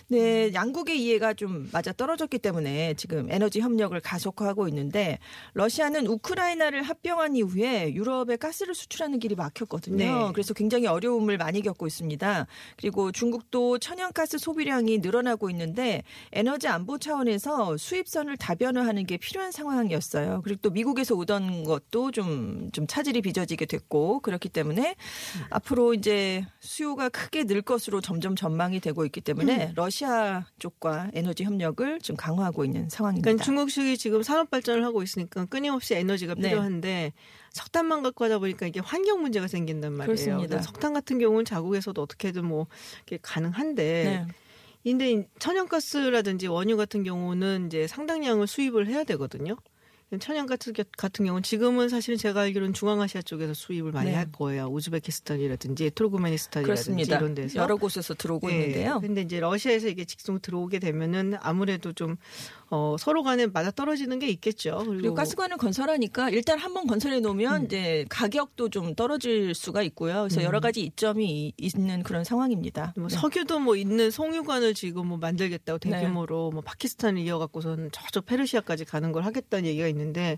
[0.09, 5.17] 네, 양국의 이해가 좀 맞아 떨어졌기 때문에 지금 에너지 협력을 가속화하고 있는데
[5.53, 9.97] 러시아는 우크라이나를 합병한 이후에 유럽에 가스를 수출하는 길이 막혔거든요.
[9.97, 10.31] 네.
[10.31, 12.45] 그래서 굉장히 어려움을 많이 겪고 있습니다.
[12.77, 20.41] 그리고 중국도 천연가스 소비량이 늘어나고 있는데 에너지 안보 차원에서 수입선을 다변화하는 게 필요한 상황이었어요.
[20.43, 24.95] 그리고 또 미국에서 오던 것도 좀, 좀 차질이 빚어지게 됐고 그렇기 때문에
[25.49, 26.18] 앞으로 이제
[26.59, 32.65] 수요가 크게 늘 것으로 점점 전망이 되고 있기 때문에 러시아 쪽과 에너지 협력을 좀 강화하고
[32.65, 33.25] 있는 상황입니다.
[33.25, 36.49] 그러니까 중국식이 지금 산업 발전을 하고 있으니까 끊임없이 에너지가 네.
[36.49, 37.13] 필요한데
[37.53, 40.05] 석탄만 갖고 하다 보니까 이게 환경 문제가 생긴단 말이에요.
[40.05, 40.61] 그렇습니다.
[40.61, 42.67] 석탄 같은 경우는 자국에서도 어떻게든 뭐
[43.05, 44.33] 이게 가능한데 네.
[44.83, 49.57] 근데 이 천연가스라든지 원유 같은 경우는 이제 상당량을 수입을 해야 되거든요.
[50.17, 54.15] 천연가스 같은 경우는 지금은 사실은 제가 알기로는 중앙아시아 쪽에서 수입을 많이 네.
[54.15, 54.65] 할 거예요.
[54.65, 57.03] 우즈베키스탄이라든지 투르크메니스탄이라든지.
[57.03, 58.55] 이런 데서 여러 곳에서 들어오고 예.
[58.55, 58.99] 있는데요.
[59.01, 62.17] 근데 이제 러시아에서 이게 직송 들어오게 되면은 아무래도 좀
[62.71, 64.83] 어, 서로 간에 맞아 떨어지는 게 있겠죠.
[64.85, 67.65] 그리고 가스관을 건설하니까 일단 한번 건설해 놓으면 음.
[67.65, 70.27] 이제 가격도 좀 떨어질 수가 있고요.
[70.27, 72.93] 그래서 여러 가지 이점이 있는 그런 상황입니다.
[72.95, 73.15] 뭐 네.
[73.15, 75.89] 석유도 뭐 있는 송유관을 지금 뭐 만들겠다고 네.
[75.89, 80.37] 대규모로 뭐 파키스탄을 이어갖고선 저쪽 페르시아까지 가는 걸 하겠다는 얘기가 있는데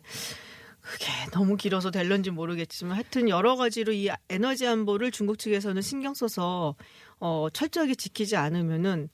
[0.79, 6.75] 그게 너무 길어서 될런지 모르겠지만 하여튼 여러 가지로 이 에너지 안보를 중국 측에서는 신경 써서
[7.19, 9.09] 어 철저하게 지키지 않으면은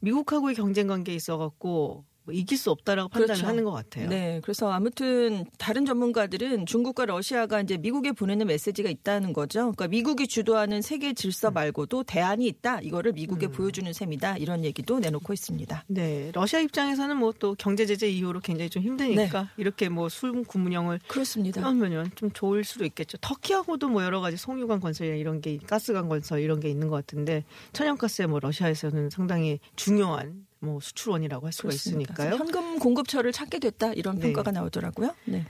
[0.00, 3.46] 미국하고의 경쟁 관계에 있어갖고 뭐 이길 수 없다라고 판단을 그렇죠.
[3.48, 4.08] 하는 것 같아요.
[4.08, 9.60] 네, 그래서 아무튼 다른 전문가들은 중국과 러시아가 이제 미국에 보내는 메시지가 있다는 거죠.
[9.60, 11.14] 그러니까 미국이 주도하는 세계 음.
[11.14, 12.80] 질서 말고도 대안이 있다.
[12.80, 14.36] 이거를 미국에 보여주는 셈이다.
[14.36, 15.84] 이런 얘기도 내놓고 있습니다.
[15.88, 19.48] 네, 러시아 입장에서는 뭐 또 경제 제재 이후로 굉장히 좀 힘드니까 네.
[19.56, 21.62] 이렇게 뭐 술구문형을 그렇습니다.
[21.62, 23.18] 하면 좀 좋을 수도 있겠죠.
[23.18, 27.44] 터키하고도 뭐 여러 가지 송유관 건설이나 이런 게 가스관 건설 이런 게 있는 것 같은데
[27.72, 32.12] 천연가스에 뭐 러시아에서는 상당히 중요한 뭐 수출원이라고 할 수가 그렇습니다.
[32.14, 32.38] 있으니까요.
[32.38, 33.92] 현금 공급처를 찾게 됐다.
[33.94, 34.26] 이런 네.
[34.26, 35.14] 평가가 나오더라고요.
[35.24, 35.44] 네.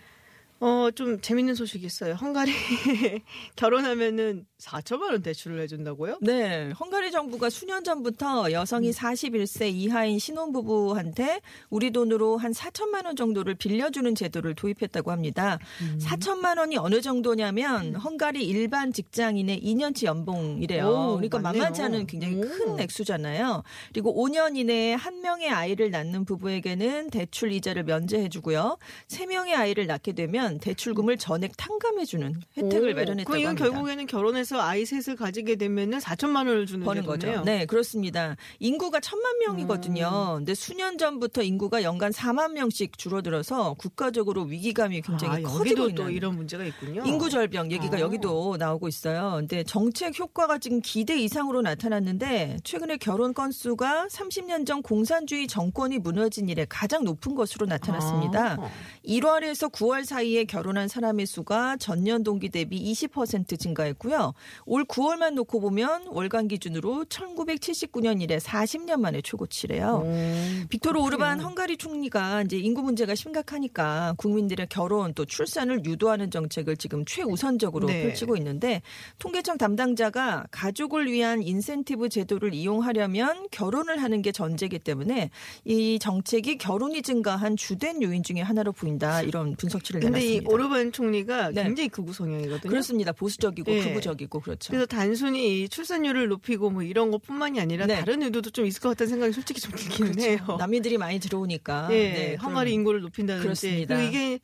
[0.60, 2.14] 어, 좀 재밌는 소식이 있어요.
[2.14, 2.52] 헝가리
[3.56, 6.18] 결혼하면은 4천만 원 대출을 해준다고요?
[6.20, 8.52] 네, 헝가리 정부가 수년 전부터 음.
[8.52, 15.58] 여성이 41세 이하인 신혼부부한테 우리 돈으로 한 4천만 원 정도를 빌려주는 제도를 도입했다고 합니다.
[15.80, 15.98] 음.
[15.98, 20.86] 4천만 원이 어느 정도냐면 헝가리 일반 직장인의 2년치 연봉이래요.
[20.86, 21.62] 오, 그러니까 맞네요.
[21.62, 22.40] 만만치 않은 굉장히 오.
[22.42, 23.62] 큰 액수잖아요.
[23.94, 28.76] 그리고 5년 이내에 한 명의 아이를 낳는 부부에게는 대출 이자를 면제해주고요.
[29.08, 33.64] 3명의 아이를 낳게 되면 대출금을 전액 탕감해주는 혜택을 오, 마련했다고 그럼 이건 합니다.
[33.64, 37.04] 결국에는 결혼해서 아이 셋을 가지게 되면은 4천만 원을 주는 버는.
[37.04, 37.42] 거죠.
[37.44, 38.36] 네, 그렇습니다.
[38.58, 40.34] 인구가 천만 명이거든요.
[40.38, 46.10] 근데 수년 전부터 인구가 연간 4만 명씩 줄어들어서 국가적으로 위기감이 굉장히 아, 커지고 있는 또
[46.10, 47.02] 이런 문제가 있군요.
[47.06, 48.00] 인구 절벽 얘기가 어.
[48.00, 49.34] 여기도 나오고 있어요.
[49.38, 56.48] 근데 정책 효과가 지금 기대 이상으로 나타났는데 최근에 결혼 건수가 30년 전 공산주의 정권이 무너진
[56.48, 58.56] 이래 가장 높은 것으로 나타났습니다.
[58.60, 58.70] 아.
[59.06, 64.32] 1월에서 9월 사이에 사이에 결혼한 사람의 수가 전년 동기 대비 20% 증가했고요.
[64.66, 70.02] 올 9월만 놓고 보면 월간 기준으로 1979년 이래 40년 만에 최고치래요.
[70.04, 70.66] 음.
[70.68, 77.04] 빅토르 오르반 헝가리 총리가 이제 인구 문제가 심각하니까 국민들의 결혼 또 출산을 유도하는 정책을 지금
[77.04, 78.02] 최우선적으로 네.
[78.04, 78.82] 펼치고 있는데
[79.18, 85.30] 통계청 담당자가 가족을 위한 인센티브 제도를 이용하려면 결혼을 하는 게 전제이기 때문에
[85.64, 90.29] 이 정책이 결혼이 증가한 주된 요인 중에 하나로 보인다 이런 분석치를 내놨습니다.
[90.38, 91.64] 오르반 총리가 네.
[91.64, 92.70] 굉장히 극우 성향이거든요.
[92.70, 93.12] 그렇습니다.
[93.12, 93.82] 보수적이고 예.
[93.82, 94.70] 극우적이고 그렇죠.
[94.70, 97.96] 그래서 단순히 이 출산율을 높이고 뭐 이런 것뿐만이 아니라 네.
[97.96, 100.28] 다른 의도도 좀 있을 것 같다는 생각이 솔직히 좀 들기는 그렇죠.
[100.30, 100.56] 해요.
[100.58, 104.00] 남미들이 많이 들어오니까 예, 네, 헝가리 인구를 높인다든지 그렇습니다.
[104.02, 104.38] 이게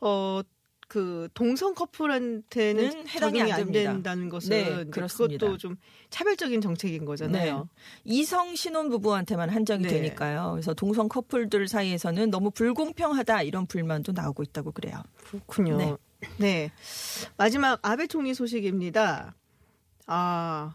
[0.00, 0.42] 어.
[0.92, 3.72] 그 동성 커플한테는 는 해당이 안 안.
[3.72, 5.46] 된다는 것은 네, 그렇습니다.
[5.46, 5.76] 그것도 좀
[6.10, 7.70] 차별적인 정책인 거잖아요.
[8.04, 9.88] 이성 신혼 부부한테만 한정이 네.
[9.88, 10.50] 되니까요.
[10.52, 15.02] 그래서 동성 커플들 사이에서는 너무 불공평하다 이런 불만도 나오고 있다고 그래요.
[15.16, 15.78] 그렇군요.
[15.78, 15.96] 네.
[16.36, 16.70] 네.
[17.38, 19.34] 마지막 아베 총리 소식입니다.
[20.08, 20.74] 아,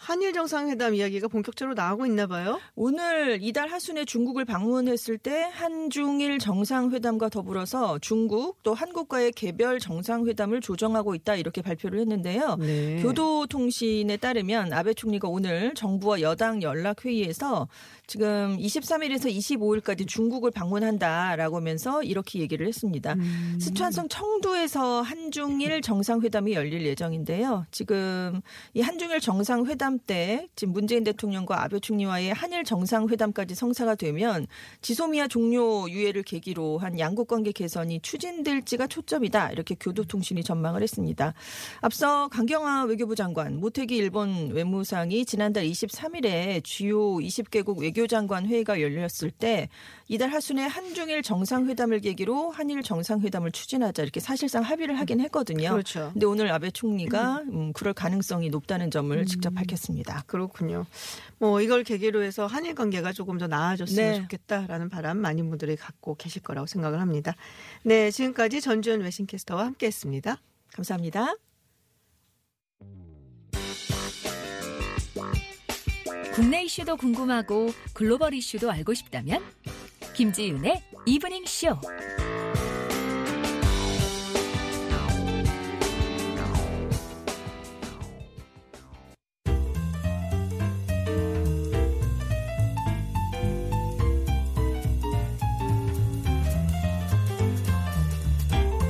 [0.00, 2.58] 한일 정상회담 이야기가 본격적으로 나오고 있나 봐요.
[2.74, 11.14] 오늘 이달 하순에 중국을 방문했을 때 한중일 정상회담과 더불어서 중국 또 한국과의 개별 정상회담을 조정하고
[11.14, 12.56] 있다 이렇게 발표를 했는데요.
[12.56, 13.02] 네.
[13.02, 17.68] 교도통신에 따르면 아베 총리가 오늘 정부와 여당 연락회의에서
[18.10, 23.12] 지금 23일에서 25일까지 중국을 방문한다라고 하면서 이렇게 얘기를 했습니다.
[23.12, 23.56] 음.
[23.60, 27.66] 스촨성 청두에서 한중일 정상회담이 열릴 예정인데요.
[27.70, 28.40] 지금
[28.74, 34.48] 이 한중일 정상회담 때 지금 문재인 대통령과 아베 총리와의 한일 정상회담까지 성사가 되면
[34.80, 39.52] 지소미아 종료 유예를 계기로 한 양국 관계 개선이 추진될지가 초점이다.
[39.52, 41.32] 이렇게 교도통신이 전망을 했습니다.
[41.80, 49.30] 앞서 강경화 외교부 장관, 모태기 일본 외무상이 지난달 23일에 주요 20개국 외교 장관 회의가 열렸을
[49.30, 49.68] 때
[50.08, 55.70] 이달 하순에 한중일 정상회담을 계기로 한일 정상회담을 추진하자 이렇게 사실상 합의를 하긴 했거든요.
[55.70, 56.10] 그렇죠.
[56.12, 59.24] 근데 오늘 아베 총리가 음, 그럴 가능성이 높다는 점을 음.
[59.24, 60.24] 직접 밝혔습니다.
[60.26, 60.86] 그렇군요.
[61.38, 64.20] 뭐 이걸 계기로 해서 한일 관계가 조금 더 나아졌으면 네.
[64.22, 67.34] 좋겠다라는 바람 많은 분들이 갖고 계실 거라고 생각을 합니다.
[67.82, 70.36] 네, 지금까지 전주현 외신캐스터와 함께했습니다.
[70.72, 71.34] 감사합니다.
[76.40, 79.44] 국내 이슈도 궁금하고 글로벌 이슈도 알고 싶다면
[80.14, 81.78] 김지윤의 이브닝 쇼.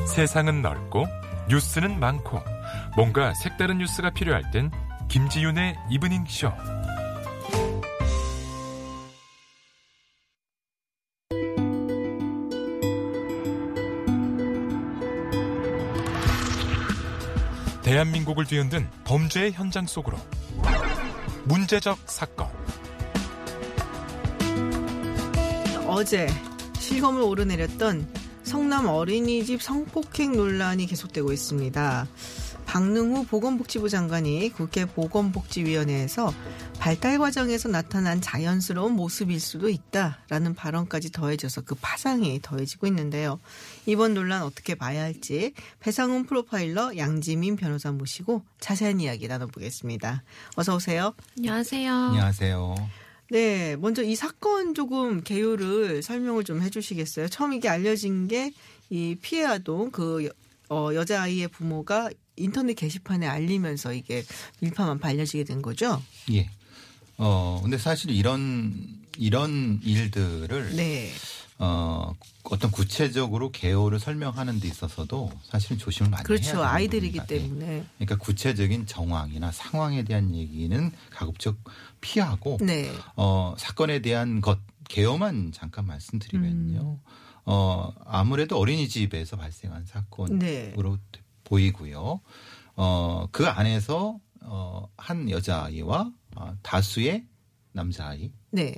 [0.06, 1.04] 세상은 넓고
[1.48, 2.38] 뉴스는 많고
[2.94, 4.70] 뭔가 색다른 뉴스가 필요할 땐
[5.08, 6.52] 김지윤의 이브닝 쇼.
[17.90, 20.16] 대한민국을 뒤흔든 범죄의 현장 속으로
[21.42, 22.46] 문제적 사건
[25.88, 26.28] 어제
[26.78, 28.06] 실검을 오르내렸던
[28.44, 32.06] 성남 어린이집 성폭행 논란이 계속되고 있습니다.
[32.64, 36.32] 박능후 보건복지부 장관이 국회 보건복지위원회에서
[36.80, 43.38] 발달 과정에서 나타난 자연스러운 모습일 수도 있다라는 발언까지 더해져서 그 파장이 더해지고 있는데요.
[43.84, 50.22] 이번 논란 어떻게 봐야 할지 배상훈 프로파일러 양지민 변호사 모시고 자세한 이야기 나눠보겠습니다.
[50.56, 51.14] 어서 오세요.
[51.36, 51.92] 안녕하세요.
[51.92, 52.74] 안녕하세요.
[53.30, 57.28] 네, 먼저 이 사건 조금 개요를 설명을 좀 해주시겠어요?
[57.28, 58.52] 처음 이게 알려진 게
[58.90, 60.30] 이 피해 아동 그 여,
[60.68, 64.24] 어, 여자아이의 부모가 인터넷 게시판에 알리면서 이게
[64.60, 66.02] 밀파만 알려지게 된 거죠?
[66.32, 66.50] 예.
[67.22, 68.72] 어, 근데 사실 이런,
[69.18, 71.10] 이런 일들을, 네.
[71.58, 76.52] 어, 어떤 구체적으로 개요를 설명하는 데 있어서도 사실은 조심을 많이 해야 그렇죠.
[76.52, 77.18] 되는 아이들이기.
[77.18, 77.26] 예.
[77.26, 77.84] 때문에.
[77.98, 81.58] 그러니까 구체적인 정황이나 상황에 대한 얘기는 가급적
[82.00, 82.90] 피하고 네.
[83.14, 86.80] 어, 사건에 대한 것 개요만 잠깐 말씀드리면요.
[86.80, 86.98] 음.
[87.44, 90.74] 어, 아무래도 어린이집에서 발생한 사건으로 네.
[91.44, 92.20] 보이고요.
[92.76, 96.12] 어, 그 안에서 어, 한 여자아이와 어,
[96.62, 97.24] 다수의
[97.72, 98.74] 남자아이가 네.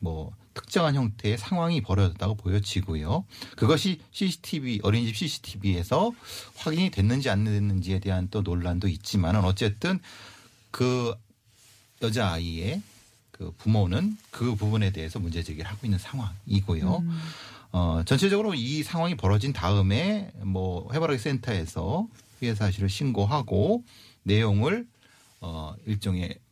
[0.00, 3.24] 뭐 특정한 형태의 상황이 벌어졌다고 보여지고요.
[3.56, 6.12] 그것이 CCTV 어린이집 CCTV에서
[6.56, 9.98] 확인이 됐는지 안 됐는지에 대한 또 논란도 있지만은 어쨌든
[10.70, 11.14] 그
[12.02, 12.82] 여자 아이의
[13.30, 16.96] 그 부모는 그 부분에 대해서 문제 제기를 하고 있는 상황이고요.
[16.98, 17.20] 음.
[17.72, 22.06] 어, 전체적으로 이 상황이 벌어진 다음에 뭐 해바라기 센터에서
[22.38, 23.82] 피해 사실을 신고하고
[24.22, 24.86] 내용을
[25.40, 26.43] 어, 일종의 어,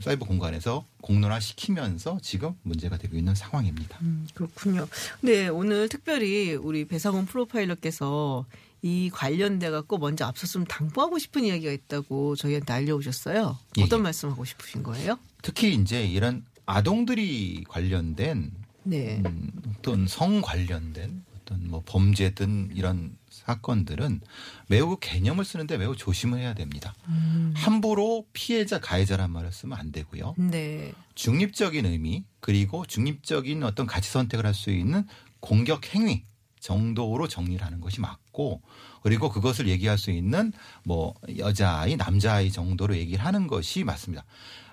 [0.00, 3.98] 사이버 공간에서 공론화 시키면서 지금 문제가 되고 있는 상황입니다.
[4.02, 4.86] 음, 그렇군요.
[5.20, 8.46] 근데 오늘 특별히 우리 배상훈 프로파일러께서
[8.82, 13.58] 이 관련돼 갖고 먼저 앞서서 좀 당부하고 싶은 이야기가 있다고 저희한테 알려오셨어요.
[13.78, 14.02] 예, 어떤 예.
[14.04, 15.18] 말씀하고 싶으신 거예요?
[15.42, 18.52] 특히 이제 이런 아동들이 관련된
[18.84, 19.20] 네.
[19.26, 23.16] 음, 어떤 성 관련된 어떤 뭐 범죄든 이런
[23.48, 24.20] 사건들은
[24.66, 26.94] 매우 개념을 쓰는데 매우 조심을 해야 됩니다.
[27.08, 27.54] 음.
[27.56, 30.34] 함부로 피해자 가해자란 말을 쓰면 안 되고요.
[30.36, 30.92] 네.
[31.14, 35.04] 중립적인 의미 그리고 중립적인 어떤 가치 선택을 할 수 있는
[35.38, 36.24] 공격 행위
[36.58, 38.60] 정도로 정리를 하는 것이 맞고
[39.02, 44.24] 그리고 그것을 얘기할 수 있는 뭐 여자아이 남자아이 정도로 얘기를 하는 것이 맞습니다.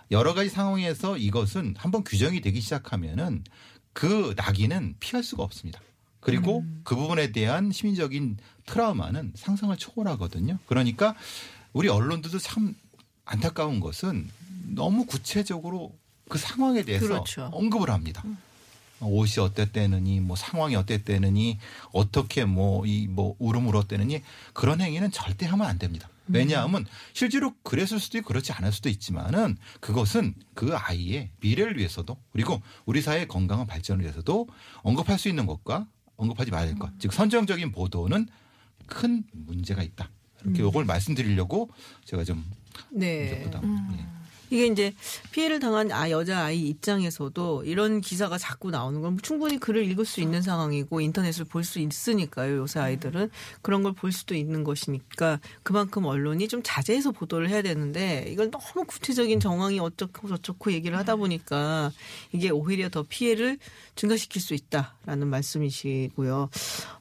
[0.10, 3.44] 여러 가지 상황에서 이것은 한번 규정이 되기 시작하면은
[3.94, 5.80] 그 낙인은 피할 수가 없습니다.
[6.20, 10.60] 그리고 그 부분에 대한 심리적인 트라우마는 상상을 초월하거든요.
[10.66, 11.16] 그러니까
[11.74, 12.76] 우리 언론들도 참
[13.26, 14.30] 안타까운 것은
[14.68, 15.96] 너무 구체적으로
[16.30, 17.50] 그 상황에 대해서 그렇죠.
[17.54, 18.24] 언급을 합니다.
[19.02, 21.60] 옷이 어땠대느니 뭐 상황이 어땠대느니
[21.92, 24.22] 어떻게 뭐이뭐 울음 울었대느니
[24.54, 26.10] 그런 행위는 절대 하면 안 됩니다.
[26.28, 32.62] 왜냐하면 실제로 그랬을 수도 있고 그렇지 않을 수도 있지만은 그것은 그 아이의 미래를 위해서도 그리고
[32.86, 34.48] 우리 사회의 건강한 발전을 위해서도
[34.82, 36.90] 언급할 수 있는 것과 언급하지 말아야 될 것.
[36.98, 38.28] 즉 선정적인 보도는
[38.88, 40.10] 큰 문제가 있다.
[40.44, 41.70] 이렇게 요걸 말씀드리려고
[42.06, 42.44] 제가 좀
[42.92, 43.42] 네.
[43.44, 44.06] 보다 예.
[44.52, 44.94] 이게 이제
[45.32, 50.22] 피해를 당한 아 여자 아이 입장에서도 이런 기사가 자꾸 나오는 건 충분히 글을 읽을 수
[50.22, 52.58] 있는 상황이고 인터넷을 볼 수 있으니까요.
[52.58, 53.32] 요새 아이들은
[53.64, 58.86] 그런 걸 볼 수도 있는 것이니까 그만큼 언론이 좀 자제해서 보도를 해야 되는데 이걸 너무
[58.86, 61.92] 구체적인 정황이 어쩌고 저쩌고 얘기를 하다 보니까
[62.32, 63.58] 이게 오히려 더 피해를
[63.96, 66.50] 증가시킬 수 있다라는 말씀이시고요.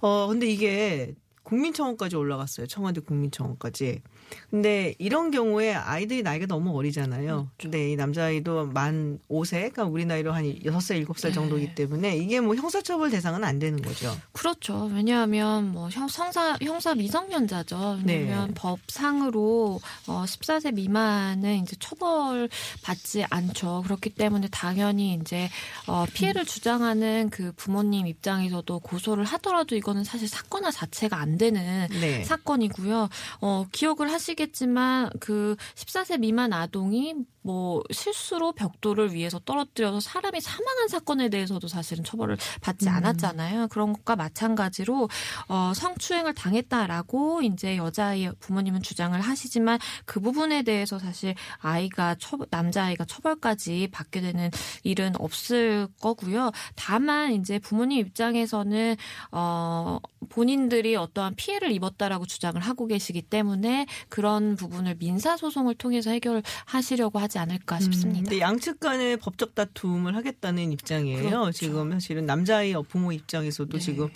[0.01, 1.15] 어 근데 이게
[1.55, 2.67] 국민청원까지 올라갔어요.
[2.67, 4.03] 청와대 국민청원까지.
[4.51, 7.51] 근데 이런 경우에 아이들이 나이가 너무 어리잖아요.
[7.59, 12.55] 근데 이 남자아이도 만 5세, 그러니까 우리 나이로 한 6살, 7살 정도이기 때문에 이게 뭐
[12.55, 14.17] 형사처벌 대상은 안 되는 거죠.
[14.33, 14.91] 그렇죠.
[14.93, 18.01] 왜냐하면 뭐 형, 성사, 형사 미성년자죠.
[18.07, 18.55] 왜냐하면 네.
[18.55, 22.49] 법상으로 어, 14세 미만은 이제 처벌
[22.83, 23.83] 받지 않죠.
[23.85, 25.49] 그렇기 때문에 당연히 이제
[25.87, 32.25] 어, 피해를 주장하는 그 부모님 입장에서도 고소를 하더라도 이거는 사실 사건화 자체가 안 되는 네.
[32.25, 33.09] 사건이고요.
[33.41, 41.29] 어, 기억을 하시겠지만 그 14세 미만 아동이 뭐 실수로 벽돌을 위해서 떨어뜨려서 사람이 사망한 사건에
[41.29, 43.69] 대해서도 사실은 처벌을 받지 않았잖아요.
[43.69, 45.11] 그런 것과 마찬가지로
[45.49, 53.05] 어, 성추행을 당했다라고 이제 여자아이 부모님은 주장을 하시지만 그 부분에 대해서 사실 아이가 처, 남자아이가
[53.05, 54.51] 처벌까지 받게 되는
[54.83, 56.51] 일은 없을 거고요.
[56.77, 58.97] 다만 이제 부모님 입장에서는
[59.33, 59.99] 어
[60.31, 67.34] 본인들이 어떠한 피해를 입었다라고 주장을 하고 계시기 때문에 그런 부분을 민사 소송을 통해서 해결하시려고 하지
[67.39, 68.23] 않을까 음, 싶습니다.
[68.23, 71.23] 근데 양측 간의 법적 다툼을 하겠다는 입장이에요.
[71.23, 71.53] 그렇죠.
[71.53, 73.79] 지금 사실은 남자아이 부모 입장에서도 네.
[73.79, 74.09] 지금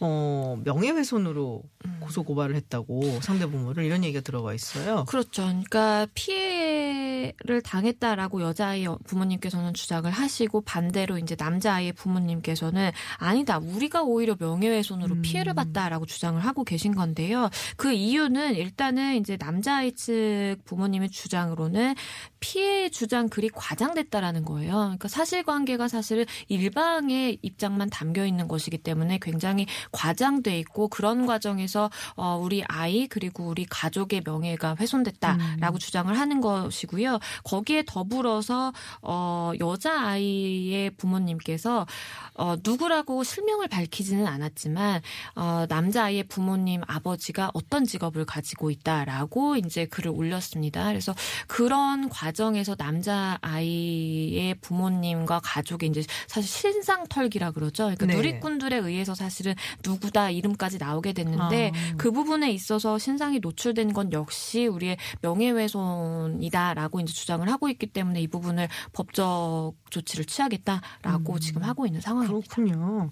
[0.00, 1.96] 어, 명예훼손으로 음.
[2.00, 5.04] 고소 고발을 했다고 상대 부모를 이런 얘기가 들어가 있어요.
[5.06, 5.42] 그렇죠.
[5.42, 13.58] 그러니까 피해를 당했다라고 여자아이 부모님께서는 주장을 하시고 반대로 이제 남자아이의 부모님께서는 아니다.
[13.58, 15.22] 우리가 오히려 명예훼손으로 음.
[15.22, 17.50] 피해를 봤다라고 주장을 하고 계신 건데요.
[17.76, 21.94] 그 이유는 일단은 이제 남자아이 측 부모님의 주장으로는
[22.40, 22.57] 피해
[22.90, 24.72] 주장 글이 과장됐다라는 거예요.
[24.72, 32.40] 그러니까 사실관계가 사실은 일방의 입장만 담겨 있는 것이기 때문에 굉장히 과장돼 있고 그런 과정에서 어
[32.42, 37.18] 우리 아이 그리고 우리 가족의 명예가 훼손됐다라고 주장을 하는 것이고요.
[37.44, 41.86] 거기에 더불어서 어 여자 아이의 부모님께서
[42.34, 45.02] 어 누구라고 실명을 밝히지는 않았지만
[45.34, 50.86] 어 남자 아이의 부모님 아버지가 어떤 직업을 가지고 있다라고 이제 글을 올렸습니다.
[50.86, 51.14] 그래서
[51.46, 57.84] 그런 과정 에서 남자 아이의 부모님과 가족이 이제 사실 신상 털기라 그러죠.
[57.84, 58.16] 그러니까 네.
[58.16, 61.94] 누리꾼들에 의해서 사실은 누구다 이름까지 나오게 됐는데 아.
[61.96, 68.28] 그 부분에 있어서 신상이 노출된 건 역시 우리의 명예훼손이다라고 이제 주장을 하고 있기 때문에 이
[68.28, 71.40] 부분을 법적 조치를 취하겠다라고 음.
[71.40, 72.54] 지금 하고 있는 상황입니다.
[72.54, 73.10] 그렇군요.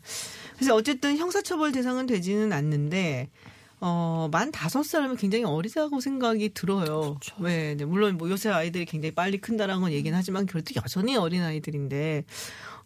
[0.55, 3.31] 그래서 어쨌든 형사처벌 대상은 되지는 않는데
[3.81, 7.19] 어, 만 다섯 살이면 굉장히 어리다고 생각이 들어요.
[7.21, 7.37] 그렇죠.
[7.39, 11.43] 왜, 네, 물론 뭐 요새 아이들이 굉장히 빨리 큰다라는 건 얘기는 하지만 그래도 여전히 어린
[11.43, 12.25] 아이들인데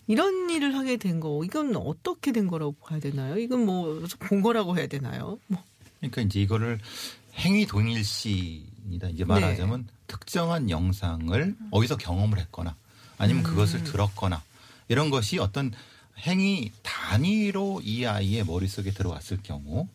[0.09, 3.39] 이런 일을 하게 된 거, 이건 어떻게 된 거라고 봐야 되나요?
[3.39, 5.39] 이건 뭐, 본 거라고 해야 되나요?
[5.47, 5.63] 뭐,
[6.01, 6.81] 그러니까 이제 이거를
[7.35, 9.09] 행위 동일시입니다.
[9.11, 12.75] 이제 말하자면 특정한 영상을 어디서 경험을 했거나
[13.19, 14.43] 아니면 그것을 들었거나
[14.89, 15.73] 이런 것이 어떤
[16.19, 19.87] 행위 단위로 이 아이의 머릿속에 들어왔을 경우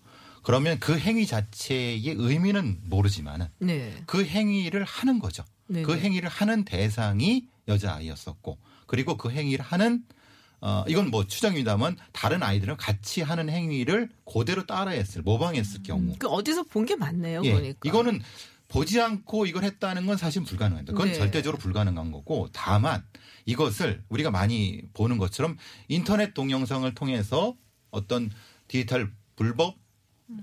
[0.45, 3.93] 그러면 그 행위 자체의 의미는 모르지만은 네.
[4.05, 5.43] 그 행위를 하는 거죠.
[5.67, 6.01] 네, 그 네.
[6.01, 10.03] 행위를 하는 대상이 여자아이였었고 그리고 그 행위를 하는
[10.61, 16.63] 어 이건 뭐 추정입니다만 다른 아이들은 같이 하는 행위를 그대로 따라했을 모방했을 경우 그 어디서
[16.63, 17.41] 본 게 맞네요.
[17.43, 17.79] 예, 보니까.
[17.83, 18.21] 이거는
[18.67, 20.93] 보지 않고 이걸 했다는 건 사실 불가능합니다.
[20.93, 21.13] 그건 네.
[21.15, 23.03] 절대적으로 불가능한 거고 다만
[23.45, 27.55] 이것을 우리가 많이 보는 것처럼 인터넷 동영상을 통해서
[27.89, 28.31] 어떤
[28.67, 29.77] 디지털 불법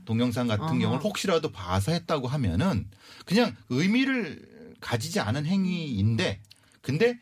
[0.04, 0.78] 동영상 같은 아하.
[0.78, 2.88] 경우를 혹시라도 봐서 했다고 하면은
[3.26, 6.40] 그냥 의미를 가지지 않은 행위인데
[6.80, 7.18] 근데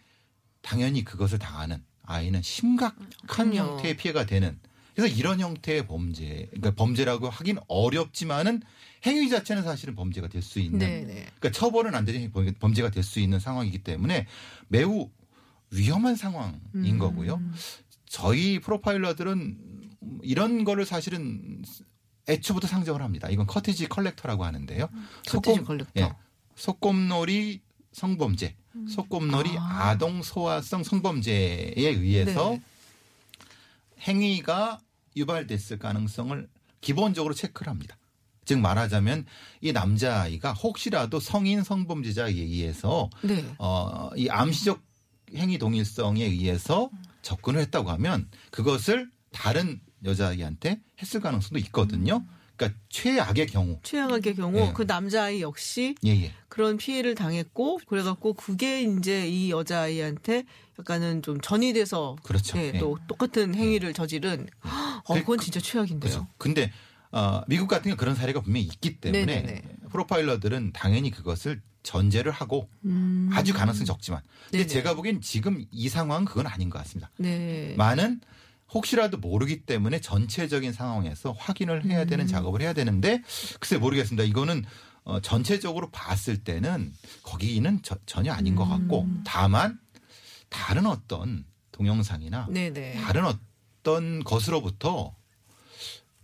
[0.62, 3.56] 당연히 그것을 당하는 아이는 심각한 그럼요.
[3.56, 4.58] 형태의 피해가 되는
[4.94, 8.62] 그래서 이런 형태의 범죄 그러니까 범죄라고 하긴 어렵지만은
[9.06, 11.14] 행위 자체는 사실은 범죄가 될 수 있는 네, 네.
[11.38, 14.26] 그러니까 처벌은 안 되는 범죄가 될 수 있는 상황이기 때문에
[14.68, 15.08] 매우
[15.70, 16.98] 위험한 상황인 음.
[16.98, 17.40] 거고요.
[18.06, 19.56] 저희 프로파일러들은
[20.22, 21.62] 이런 거를 사실은
[22.30, 23.28] 애초부터 상정을 합니다.
[23.28, 24.88] 이건 cottage collector라고 하는데요.
[25.28, 25.90] cottage collector.
[25.98, 26.12] 예,
[26.54, 27.60] 소꿉놀이
[27.92, 28.56] 성범죄,
[28.88, 29.90] 소꿉놀이 아.
[29.90, 29.98] 아.
[29.98, 32.62] 동 소아성 성범죄에 의해서 네.
[34.02, 34.80] 행위가
[35.16, 36.48] 유발됐을 가능성을
[36.80, 37.96] 기본적으로 체크를 합니다.
[38.44, 39.26] 즉 말하자면
[39.60, 43.44] 이 남자아이가 혹시라도 성인 성범죄자에 의해서 네.
[43.58, 44.82] 어, 이 암시적
[45.34, 46.90] 행위 동일성에 의해서
[47.22, 52.24] 접근을 했다고 하면 그것을 다른 여자아이한테 했을 가능성도 있거든요.
[52.56, 53.78] 그러니까 최악의 경우.
[53.82, 54.72] 최악의 경우 예.
[54.74, 56.32] 그 남자아이 역시 예, 예.
[56.48, 60.44] 그런 피해를 당했고 그래갖고 그게 이제 이 여자아이한테
[60.78, 62.58] 약간은 좀 전이 돼서 그렇죠.
[62.58, 62.78] 네, 예.
[62.78, 64.46] 또 똑같은 행위를 저지른
[65.04, 66.10] 어, 그건 그- 진짜 최악인데요.
[66.10, 66.26] 그렇죠.
[66.36, 66.70] 근데
[67.12, 69.62] 어, 미국 같은 경우 그런 사례가 분명히 있기 때문에 네네네.
[69.90, 73.30] 프로파일러들은 당연히 그것을 전제를 하고 음.
[73.32, 74.20] 아주 가능성이 적지만
[74.50, 74.66] 근데 네네.
[74.68, 77.10] 제가 보기엔 지금 이 상황은 그건 아닌 것 같습니다.
[77.16, 77.74] 네.
[77.78, 78.20] 많은
[78.72, 82.28] 혹시라도 모르기 때문에 전체적인 상황에서 확인을 해야 되는 음.
[82.28, 83.22] 작업을 해야 되는데
[83.58, 84.24] 글쎄 모르겠습니다.
[84.24, 84.64] 이거는
[85.04, 86.92] 어, 전체적으로 봤을 때는
[87.22, 89.22] 거기는 저- 전혀 아닌 것 같고 음.
[89.26, 89.80] 다만
[90.48, 93.00] 다른 어떤 동영상이나 네네.
[93.00, 95.16] 다른 어떤 것으로부터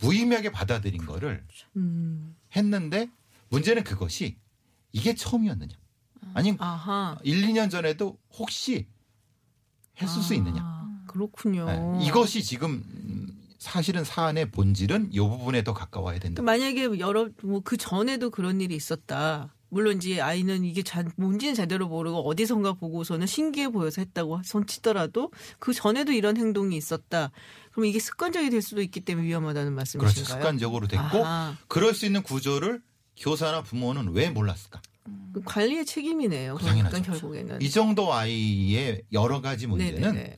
[0.01, 1.45] 무의미하게 받아들인 거를
[1.77, 2.37] 음.
[2.55, 3.09] 했는데
[3.49, 4.37] 문제는 그것이
[4.93, 5.75] 이게 처음이었느냐
[6.35, 7.17] 아니면 아하.
[7.25, 8.87] 1, 2년 전에도 혹시
[10.01, 10.76] 했을 수 있느냐 아,
[11.17, 11.67] 그렇군요.
[11.67, 16.43] 네, 이것이 지금 음, 사실은 사안의 본질은 이 부분에 더 가까워야 된다.
[16.43, 19.53] 만약에 여러 뭐 그 전에도 그런 일이 있었다.
[19.69, 25.73] 물론 이제 아이는 이게 잘 뭔지는 제대로 모르고 어디선가 보고서는 신기해 보여서 했다고 손치더라도 그
[25.73, 27.33] 전에도 이런 행동이 있었다.
[27.73, 29.99] 그럼 이게 습관적이 될 수도 있기 때문에 위험하다는 그렇죠.
[29.99, 30.41] 말씀이신가요?
[30.43, 31.57] 습관적으로 됐고 아하.
[31.67, 32.81] 그럴 수 있는 구조를
[33.17, 34.81] 교사나 부모는 왜 몰랐을까?
[35.33, 36.55] 그 관리의 책임이네요.
[36.57, 37.01] 그러니까.
[37.01, 37.61] 결국에는.
[37.61, 40.37] 이 정도 아이의 여러 가지 문제는 네네네.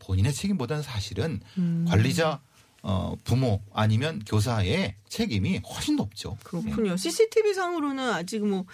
[0.00, 1.86] 본인의 책임보다는 사실은 음.
[1.88, 2.40] 관리자,
[2.82, 6.36] 어, 부모 아니면 교사의 책임이 훨씬 높죠.
[6.40, 6.44] 예.
[6.44, 6.96] 그렇군요.
[6.96, 8.64] CCTV 상으로는 아직 뭐,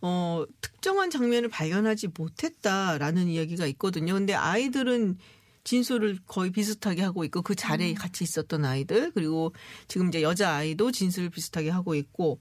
[0.00, 4.14] 어, 특정한 장면을 발견하지 못했다라는 이야기가 있거든요.
[4.14, 5.18] 근데 아이들은
[5.64, 9.54] 진술을 거의 비슷하게 하고 있고 그 자리에 같이 있었던 아이들 그리고
[9.86, 12.40] 지금 이제 여자 아이도 진술을 비슷하게 하고 있고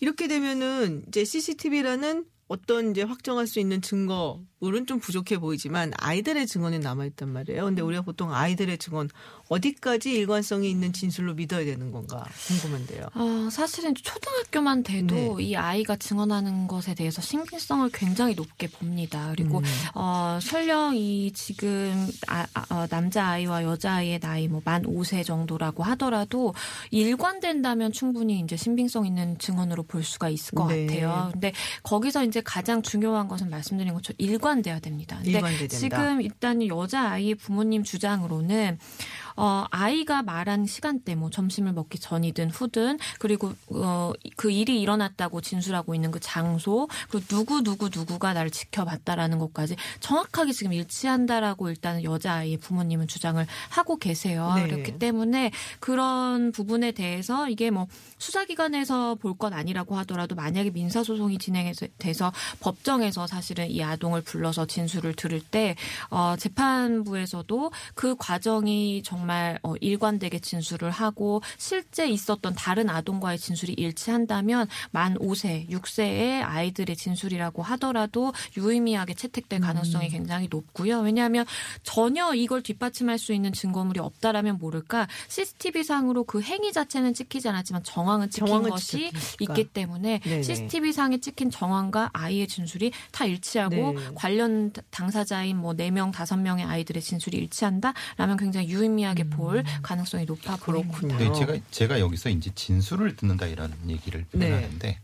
[0.00, 6.80] 이렇게 되면은 이제 CCTV라는 어떤 이제 확정할 수 있는 증거물은 좀 부족해 보이지만 아이들의 증언은
[6.80, 7.64] 남아 있단 말이에요.
[7.64, 9.08] 근데 우리가 보통 아이들의 증언
[9.52, 13.08] 어디까지 일관성이 있는 진술로 믿어야 되는 건가 궁금한데요.
[13.14, 15.44] 어, 사실은 초등학교만 돼도 네.
[15.44, 19.32] 이 아이가 증언하는 것에 대해서 신빙성을 굉장히 높게 봅니다.
[19.36, 19.64] 그리고 음.
[19.94, 25.24] 어, 설령 이 지금 아, 아, 어, 남자 아이와 여자 아이의 나이 뭐 만 5세
[25.24, 26.54] 정도라고 하더라도
[26.90, 30.86] 일관된다면 충분히 이제 신빙성 있는 증언으로 볼 수가 있을 것 네.
[30.86, 31.30] 같아요.
[31.32, 35.16] 근데 거기서 이제 가장 중요한 것은 말씀드린 것처럼 일관돼야 됩니다.
[35.16, 35.76] 근데 일관돼야 된다.
[35.76, 38.78] 지금 일단 여자 아이의 부모님 주장으로는
[39.36, 45.94] 어, 아이가 말한 시간대, 뭐 점심을 먹기 전이든 후든, 그리고 어, 그 일이 일어났다고 진술하고
[45.94, 52.34] 있는 그 장소, 그리고 누구 누구 누구가 나를 지켜봤다라는 것까지 정확하게 지금 일치한다라고 일단 여자
[52.34, 54.52] 아이의 부모님은 주장을 하고 계세요.
[54.56, 54.66] 네.
[54.68, 57.86] 그렇기 때문에 그런 부분에 대해서 이게 뭐
[58.18, 65.40] 수사기관에서 볼 건 아니라고 하더라도 만약에 민사소송이 진행돼서 법정에서 사실은 이 아동을 불러서 진술을 들을
[65.40, 65.74] 때
[66.10, 69.21] 어, 재판부에서도 그 과정이 정말
[69.62, 77.62] 어, 일관되게 진술을 하고 실제 있었던 다른 아동과의 진술이 일치한다면 만 5세, 6세의 아이들의 진술이라고
[77.62, 81.00] 하더라도 유의미하게 채택될 가능성이 굉장히 높고요.
[81.00, 81.44] 왜냐하면
[81.82, 87.82] 전혀 이걸 뒷받침할 수 있는 증거물이 없다라면 모를까 CCTV 상으로 그 행위 자체는 찍히지 않았지만
[87.84, 89.54] 정황은 찍힌 정황은 것이 찍혔으니까.
[89.54, 90.42] 있기 때문에 네네.
[90.42, 93.96] CCTV 상에 찍힌 정황과 아이의 진술이 다 일치하고 네.
[94.14, 100.88] 관련 당사자인 뭐 4명, 5명의 아이들의 진술이 일치한다라면 굉장히 유의미 하게 볼 가능성이 높아 보입니다.
[100.88, 101.08] 음.
[101.08, 101.16] 그렇군요.
[101.16, 104.48] 근데 제가 제가 여기서 이제 진술을 듣는다 이런 얘기를 네.
[104.48, 104.98] 표현하는데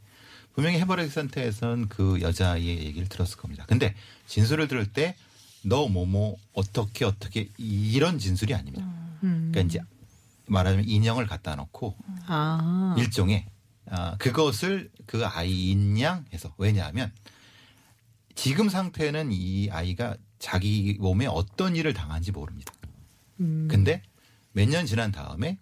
[0.55, 3.65] 분명히 해바라기 센터에서는 그 여자아이의 얘기를 들었을 겁니다.
[3.69, 3.95] 근데
[4.27, 5.15] 진술을 들을 때
[5.63, 8.87] 너 뭐뭐 어떻게 어떻게 이런 진술이 아닙니다.
[9.23, 9.51] 음.
[9.51, 9.81] 그러니까 이제
[10.47, 11.97] 말하자면 인형을 갖다 놓고
[12.27, 12.95] 아.
[12.99, 13.47] 일종의
[13.91, 17.13] 아, 그것을 그 아이인 양 해서 왜냐하면
[18.35, 22.73] 지금 상태는 이 아이가 자기 몸에 어떤 일을 당한지 모릅니다.
[23.41, 23.69] 음.
[23.71, 24.03] 근데
[24.53, 25.59] 몇 년 지난 다음에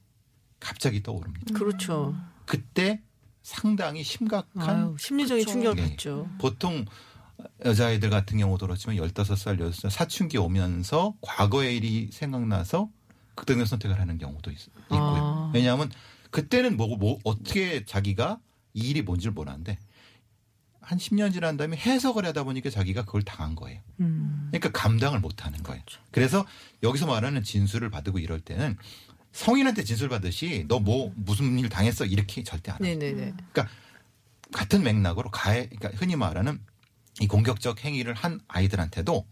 [0.60, 1.54] 갑자기 떠오릅니다.
[1.54, 2.14] 그렇죠.
[2.46, 3.02] 그때
[3.42, 5.52] 상당히 심각한 아유, 심리적인 그쵸.
[5.52, 5.90] 충격을 네.
[5.90, 6.28] 받죠.
[6.38, 6.84] 보통
[7.64, 12.88] 여자아이들 같은 경우도 그렇지만 15살, 16살 사춘기 오면서 과거의 일이 생각나서
[13.34, 14.58] 극단적 선택을 하는 경우도 있,
[14.88, 15.50] 고요 아.
[15.54, 15.90] 왜냐하면
[16.30, 18.40] 그때는 뭐, 뭐 어떻게 자기가
[18.72, 19.78] 이 일이 뭔지를 몰랐는데
[20.86, 23.80] 한 10년 지난 다음에 해석을 하다 보니까 자기가 그걸 당한 거예요.
[23.98, 24.48] 음.
[24.52, 25.82] 그러니까 감당을 못 하는 거예요.
[26.12, 26.46] 그래서
[26.84, 28.76] 여기서 말하는 진술을 받고 이럴 때는
[29.32, 32.96] 성인한테 진술 받듯이 너 뭐 무슨 일 당했어 이렇게 절대 안 해요.
[32.96, 33.34] 네네네.
[33.52, 33.68] 그러니까
[34.52, 36.60] 같은 맥락으로 가해, 그러니까 흔히 말하는
[37.18, 39.26] 이 공격적 행위를 한 아이들한테도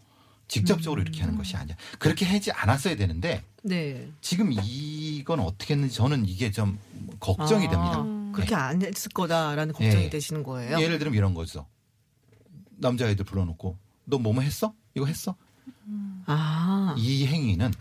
[0.49, 1.77] 직접적으로 이렇게 하는 것이 아니야.
[2.01, 4.11] 그렇게 하지 않았어야 되는데 네.
[4.21, 6.81] 지금 이건 어떻게 했는지 저는 이게 좀
[7.21, 8.24] 걱정이 아, 됩니다.
[8.35, 10.11] 그렇게 안 했을 거다라는 걱정이 예.
[10.11, 10.81] 되시는 거예요.
[10.81, 11.67] 예를 들면 이런 거죠.
[12.77, 14.75] 남자아이들 불러놓고 너 뭐뭐 했어?
[14.95, 15.37] 이거 했어?
[16.27, 16.95] 아.
[16.99, 17.73] 이 행위는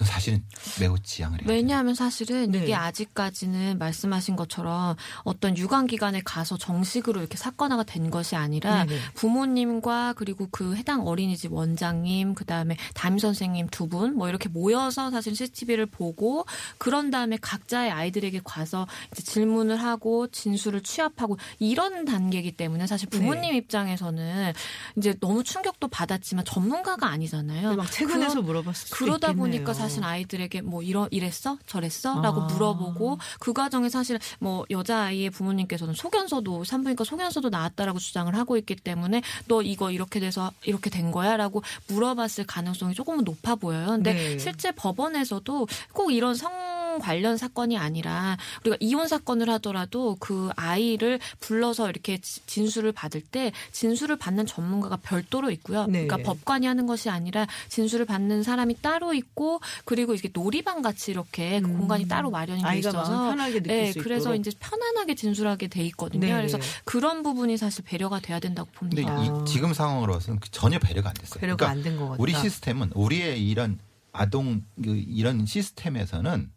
[0.00, 0.42] 사실은
[0.80, 1.46] 매우 지양을 해요.
[1.48, 2.62] 왜냐하면 사실은 네.
[2.64, 9.00] 이게 아직까지는 말씀하신 것처럼 어떤 유관 기관에 가서 정식으로 이렇게 사건화가 된 것이 아니라 네네.
[9.14, 15.36] 부모님과 그리고 그 해당 어린이집 원장님 그다음에 담임 선생님 두 분 뭐 이렇게 모여서 사실
[15.36, 16.44] CCTV를 보고
[16.78, 23.52] 그런 다음에 각자의 아이들에게 가서 이제 질문을 하고 진술을 취합하고 이런 단계이기 때문에 사실 부모님
[23.52, 23.56] 네.
[23.58, 24.52] 입장에서는
[24.96, 27.76] 이제 너무 충격도 받았지만 전문가가 아니잖아요.
[27.76, 29.36] 막 최근에서 그러- 물어봤을 수도 그러다 있겠네요.
[29.36, 32.46] 보니까 사실 아이들에게 뭐 이러 이랬어 저랬어라고 아.
[32.46, 38.76] 물어보고 그 과정에 사실 뭐 여자 아이의 부모님께서는 소견서도 산부인과 소견서도 나왔다라고 주장을 하고 있기
[38.76, 43.86] 때문에 너 이거 이렇게 돼서 이렇게 된 거야라고 물어봤을 가능성이 조금은 높아 보여요.
[43.86, 44.38] 근데 네.
[44.38, 51.88] 실제 법원에서도 꼭 이런 성 관련 사건이 아니라 우리가 이혼 사건을 하더라도 그 아이를 불러서
[51.90, 55.86] 이렇게 지- 진술을 받을 때 진술을 받는 전문가가 별도로 있고요.
[55.86, 56.06] 네.
[56.06, 61.60] 그러니까 법관이 하는 것이 아니라 진술을 받는 사람이 따로 있고 그리고 이게 놀이방 같이 이렇게
[61.60, 61.78] 그 음.
[61.78, 64.40] 공간이 따로 마련이 돼 있어서 편하게 느낄 네, 수 그래서 있도록.
[64.40, 66.26] 이제 편안하게 진술하게 돼 있거든요.
[66.26, 66.32] 네.
[66.34, 69.18] 그래서 그런 부분이 사실 배려가 돼야 된다고 근데 봅니다.
[69.18, 69.42] 아.
[69.42, 71.40] 이, 지금 상황으로서는 그 전혀 배려가 안 됐어요.
[71.40, 72.22] 배려가 그러니까 안된것 같다.
[72.22, 73.78] 우리 시스템은 우리의 이런
[74.12, 76.50] 아동 그 이런 시스템에서는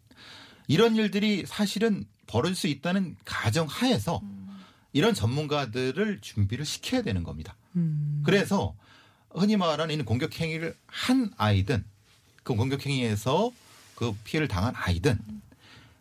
[0.68, 4.22] 이런 일들이 사실은 벌어질 수 있다는 가정 하에서
[4.92, 7.56] 이런 전문가들을 준비를 시켜야 되는 겁니다.
[7.76, 8.22] 음.
[8.24, 8.74] 그래서
[9.30, 11.84] 흔히 말하는 이 공격 행위를 한 아이든
[12.42, 13.50] 그 공격 행위에서
[13.94, 15.18] 그 피해를 당한 아이든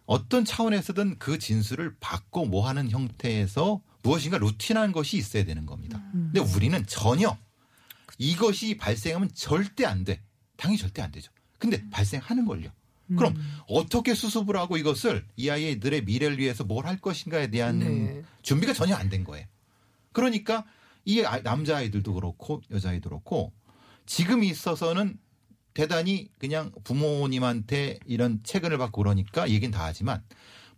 [0.05, 6.01] 어떤 차원에서든 그 진술을 받고 뭐 하는 형태에서 무엇인가 루틴한 것이 있어야 되는 겁니다.
[6.13, 6.31] 음.
[6.33, 7.37] 근데 우리는 전혀
[8.17, 10.21] 이것이 발생하면 절대 안 돼.
[10.55, 11.31] 당연히 절대 안 되죠.
[11.59, 12.69] 근데 발생하는 걸요.
[13.15, 13.57] 그럼 음.
[13.67, 18.23] 어떻게 수습을 하고 이것을 이 아이들의 미래를 위해서 뭘 할 것인가에 대한 네.
[18.41, 19.45] 준비가 전혀 안 된 거예요.
[20.11, 20.65] 그러니까
[21.05, 23.53] 이 아- 남자 아이들도 그렇고 여자 아이도 그렇고
[24.05, 25.17] 지금 있어서는
[25.73, 30.23] 대단히 그냥 부모님한테 이런 체근을 받고 그러니까 얘기는 다 하지만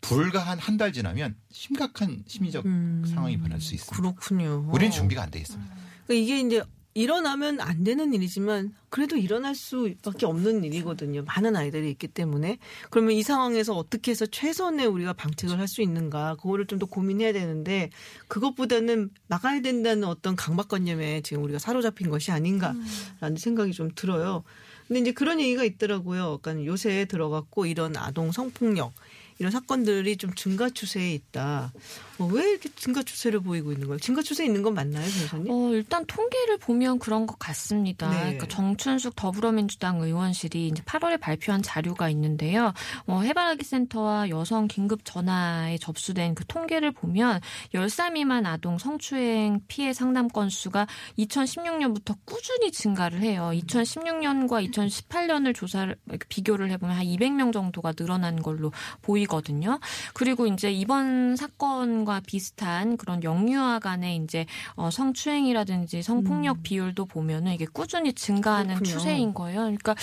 [0.01, 3.03] 불과 한 한 달 지나면 심각한 심리적 음.
[3.07, 3.95] 상황이 변할 수 있습니다.
[3.97, 4.69] 그렇군요.
[4.71, 5.75] 우리는 준비가 안 돼 있습니다.
[6.05, 6.63] 그러니까 이게 이제
[6.95, 11.23] 일어나면 안 되는 일이지만 그래도 일어날 수밖에 없는 일이거든요.
[11.23, 12.57] 많은 아이들이 있기 때문에
[12.89, 17.31] 그러면 이 상황에서 어떻게 해서 최선의 우리가 방책을 할 수 있는가 그거를 좀 더 고민해야
[17.33, 17.89] 되는데
[18.27, 24.43] 그것보다는 막아야 된다는 어떤 강박관념에 지금 우리가 사로잡힌 것이 아닌가라는 생각이 좀 들어요.
[24.87, 26.39] 근데 이제 그런 얘기가 있더라고요.
[26.41, 28.91] 그러니까 요새 들어갔고 이런 아동 성폭력
[29.39, 31.71] 이런 사건들이 좀 증가 추세에 있다.
[32.19, 33.97] 어, 왜 이렇게 증가 추세를 보이고 있는 거예요?
[33.99, 35.49] 증가 추세에 있는 건 맞나요, 변호사님?
[35.49, 38.09] 어, 일단 통계를 보면 그런 것 같습니다.
[38.09, 38.19] 네.
[38.19, 42.73] 그러니까 정춘숙 더불어민주당 의원실이 이제 8월에 발표한 자료가 있는데요.
[43.07, 47.39] 어, 해바라기 센터와 여성 긴급 전화에 접수된 그 통계를 보면
[47.73, 50.85] 10살 미만 아동 성추행 피해 상담 건수가
[51.17, 53.51] 2016년부터 꾸준히 증가를 해요.
[53.53, 55.95] 2016년과 2018년을 조사를
[56.27, 59.79] 비교를 해보면 한 200명 정도가 늘어난 걸로 보이 거든요.
[60.13, 67.65] 그리고 이제 이번 사건과 비슷한 그런 영유아 간의 이제 어, 성추행이라든지 성폭력 비율도 보면은 이게
[67.65, 68.97] 꾸준히 증가하는 그렇군요.
[68.97, 69.61] 추세인 거예요.
[69.61, 69.95] 그러니까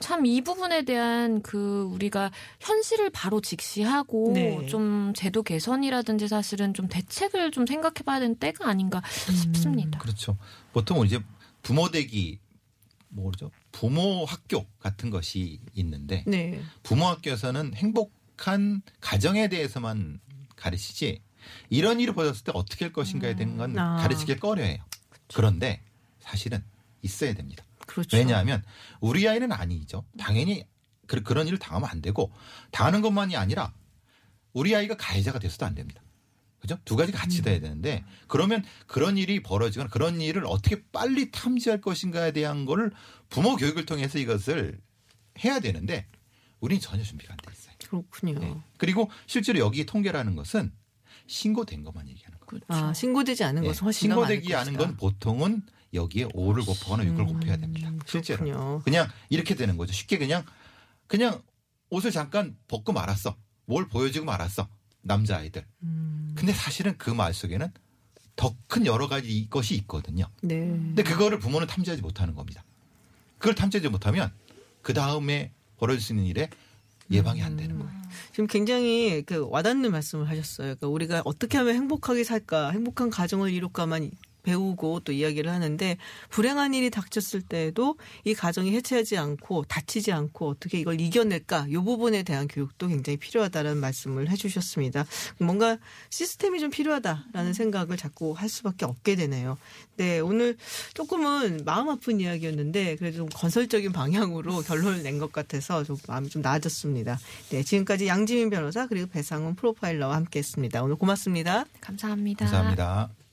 [0.00, 2.30] 참 이 부분에 대한 그 우리가
[2.60, 4.66] 현실을 바로 직시하고 네.
[4.66, 9.98] 좀 제도 개선이라든지 사실은 좀 대책을 좀 생각해 봐야 되는 때가 아닌가 싶습니다.
[9.98, 10.36] 그렇죠.
[10.72, 11.20] 보통 이제
[11.62, 12.38] 부모 되기
[13.08, 13.50] 뭐죠?
[13.70, 16.60] 부모 학교 같은 것이 있는데 네.
[16.82, 20.20] 부모 학교에서는 행복 한 가정에 대해서만
[20.56, 21.22] 가르치지
[21.70, 23.96] 이런 일이 벌어졌을 때 어떻게 할 것인가에 대한 건 아.
[23.98, 24.78] 가르치길 꺼려해요.
[25.34, 25.82] 그런데
[26.20, 26.62] 사실은
[27.02, 27.64] 있어야 됩니다.
[27.86, 28.16] 그렇죠.
[28.16, 28.62] 왜냐하면
[29.00, 30.04] 우리 아이는 아니죠.
[30.18, 30.66] 당연히
[31.06, 32.32] 그, 그런 일을 당하면 안 되고
[32.70, 33.72] 당하는 것만이 아니라
[34.52, 36.02] 우리 아이가 가해자가 돼서도 안 됩니다.
[36.60, 36.78] 그죠?
[36.86, 42.32] 두 가지가 같이 돼야 되는데 그러면 그런 일이 벌어지거나 그런 일을 어떻게 빨리 탐지할 것인가에
[42.32, 42.90] 대한 거를
[43.28, 44.80] 부모 교육을 통해서 이것을
[45.44, 46.06] 해야 되는데
[46.60, 47.63] 우리는 전혀 준비가 안 돼 있어요.
[48.02, 48.38] 그렇군요.
[48.40, 48.56] 네.
[48.78, 50.72] 그리고 실제로 여기 통계라는 것은
[51.26, 52.62] 신고된 것만 얘기하는 거예요.
[52.68, 54.76] 아, 신고되지 않은 예, 것은 훨씬 많을 않은.
[54.76, 55.62] 건 보통은
[55.94, 57.90] 여기에 5를 곱하거나 6을 음, 곱해야 됩니다.
[58.06, 58.44] 실제로.
[58.44, 58.82] 그렇군요.
[58.84, 59.92] 그냥 이렇게 되는 거죠.
[59.92, 60.44] 쉽게 그냥
[61.06, 61.40] 그냥
[61.90, 63.36] 옷을 잠깐 벗고 말았어.
[63.66, 64.68] 뭘 보여주고 말았어.
[65.02, 65.64] 남자 아이들.
[65.82, 67.70] 음, 근데 사실은 그 말 속에는
[68.36, 70.26] 더 큰 여러 가지 것이 있거든요.
[70.42, 70.56] 네.
[70.66, 72.64] 근데 그거를 부모는 탐지하지 못하는 겁니다.
[73.38, 74.32] 그걸 탐지하지 못하면
[74.82, 76.50] 그 다음에 벌어질 수 있는 일에
[77.10, 77.92] 예방이 안 되는 거예요.
[78.32, 80.76] 지금 굉장히 그 와닿는 말씀을 하셨어요.
[80.76, 84.10] 그러니까 우리가 어떻게 하면 행복하게 살까, 행복한 가정을 이룰까만
[84.44, 85.96] 배우고 또 이야기를 하는데
[86.28, 92.22] 불행한 일이 닥쳤을 때에도 이 가정이 해체하지 않고 다치지 않고 어떻게 이걸 이겨낼까 이 부분에
[92.22, 95.06] 대한 교육도 굉장히 필요하다는 말씀을 해주셨습니다.
[95.38, 95.78] 뭔가
[96.10, 99.58] 시스템이 좀 필요하다라는 생각을 자꾸 할 수밖에 없게 되네요.
[99.96, 100.56] 네 오늘
[100.94, 106.42] 조금은 마음 아픈 이야기였는데 그래도 좀 건설적인 방향으로 결론을 낸 것 같아서 좀 마음이 좀
[106.42, 107.18] 나아졌습니다.
[107.50, 110.82] 네 지금까지 양지민 변호사 그리고 배상훈 프로파일러와 함께했습니다.
[110.82, 111.64] 오늘 고맙습니다.
[111.80, 112.44] 감사합니다.
[112.44, 113.23] 감사합니다.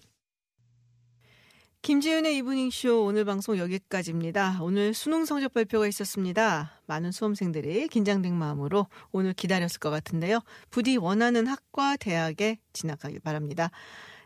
[1.82, 4.60] 김지윤의 이브닝쇼 오늘 방송 여기까지입니다.
[4.62, 6.80] 오늘 수능 성적 발표가 있었습니다.
[6.86, 10.42] 많은 수험생들이 긴장된 마음으로 오늘 기다렸을 것 같은데요.
[10.70, 13.72] 부디 원하는 학과 대학에 진학하길 바랍니다.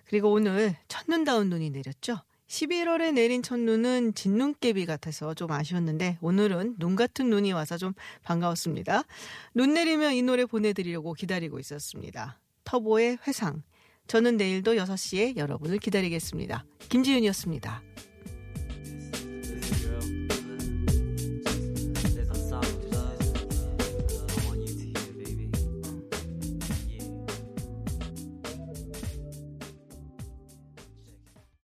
[0.04, 2.18] 그리고 오늘 첫눈다운 눈이 내렸죠.
[2.48, 7.94] 11월에 내린 첫눈은 진눈깨비 같아서 좀 아쉬웠는데 오늘은 눈 같은 눈이 와서 좀
[8.24, 9.04] 반가웠습니다.
[9.54, 12.38] 눈 내리면 이 노래 보내드리려고 기다리고 있었습니다.
[12.66, 13.64] 터보의 회상.
[14.08, 16.66] 저는 내일도 6시에 여러분을 기다리겠습니다.
[16.90, 17.82] 김지윤이었습니다.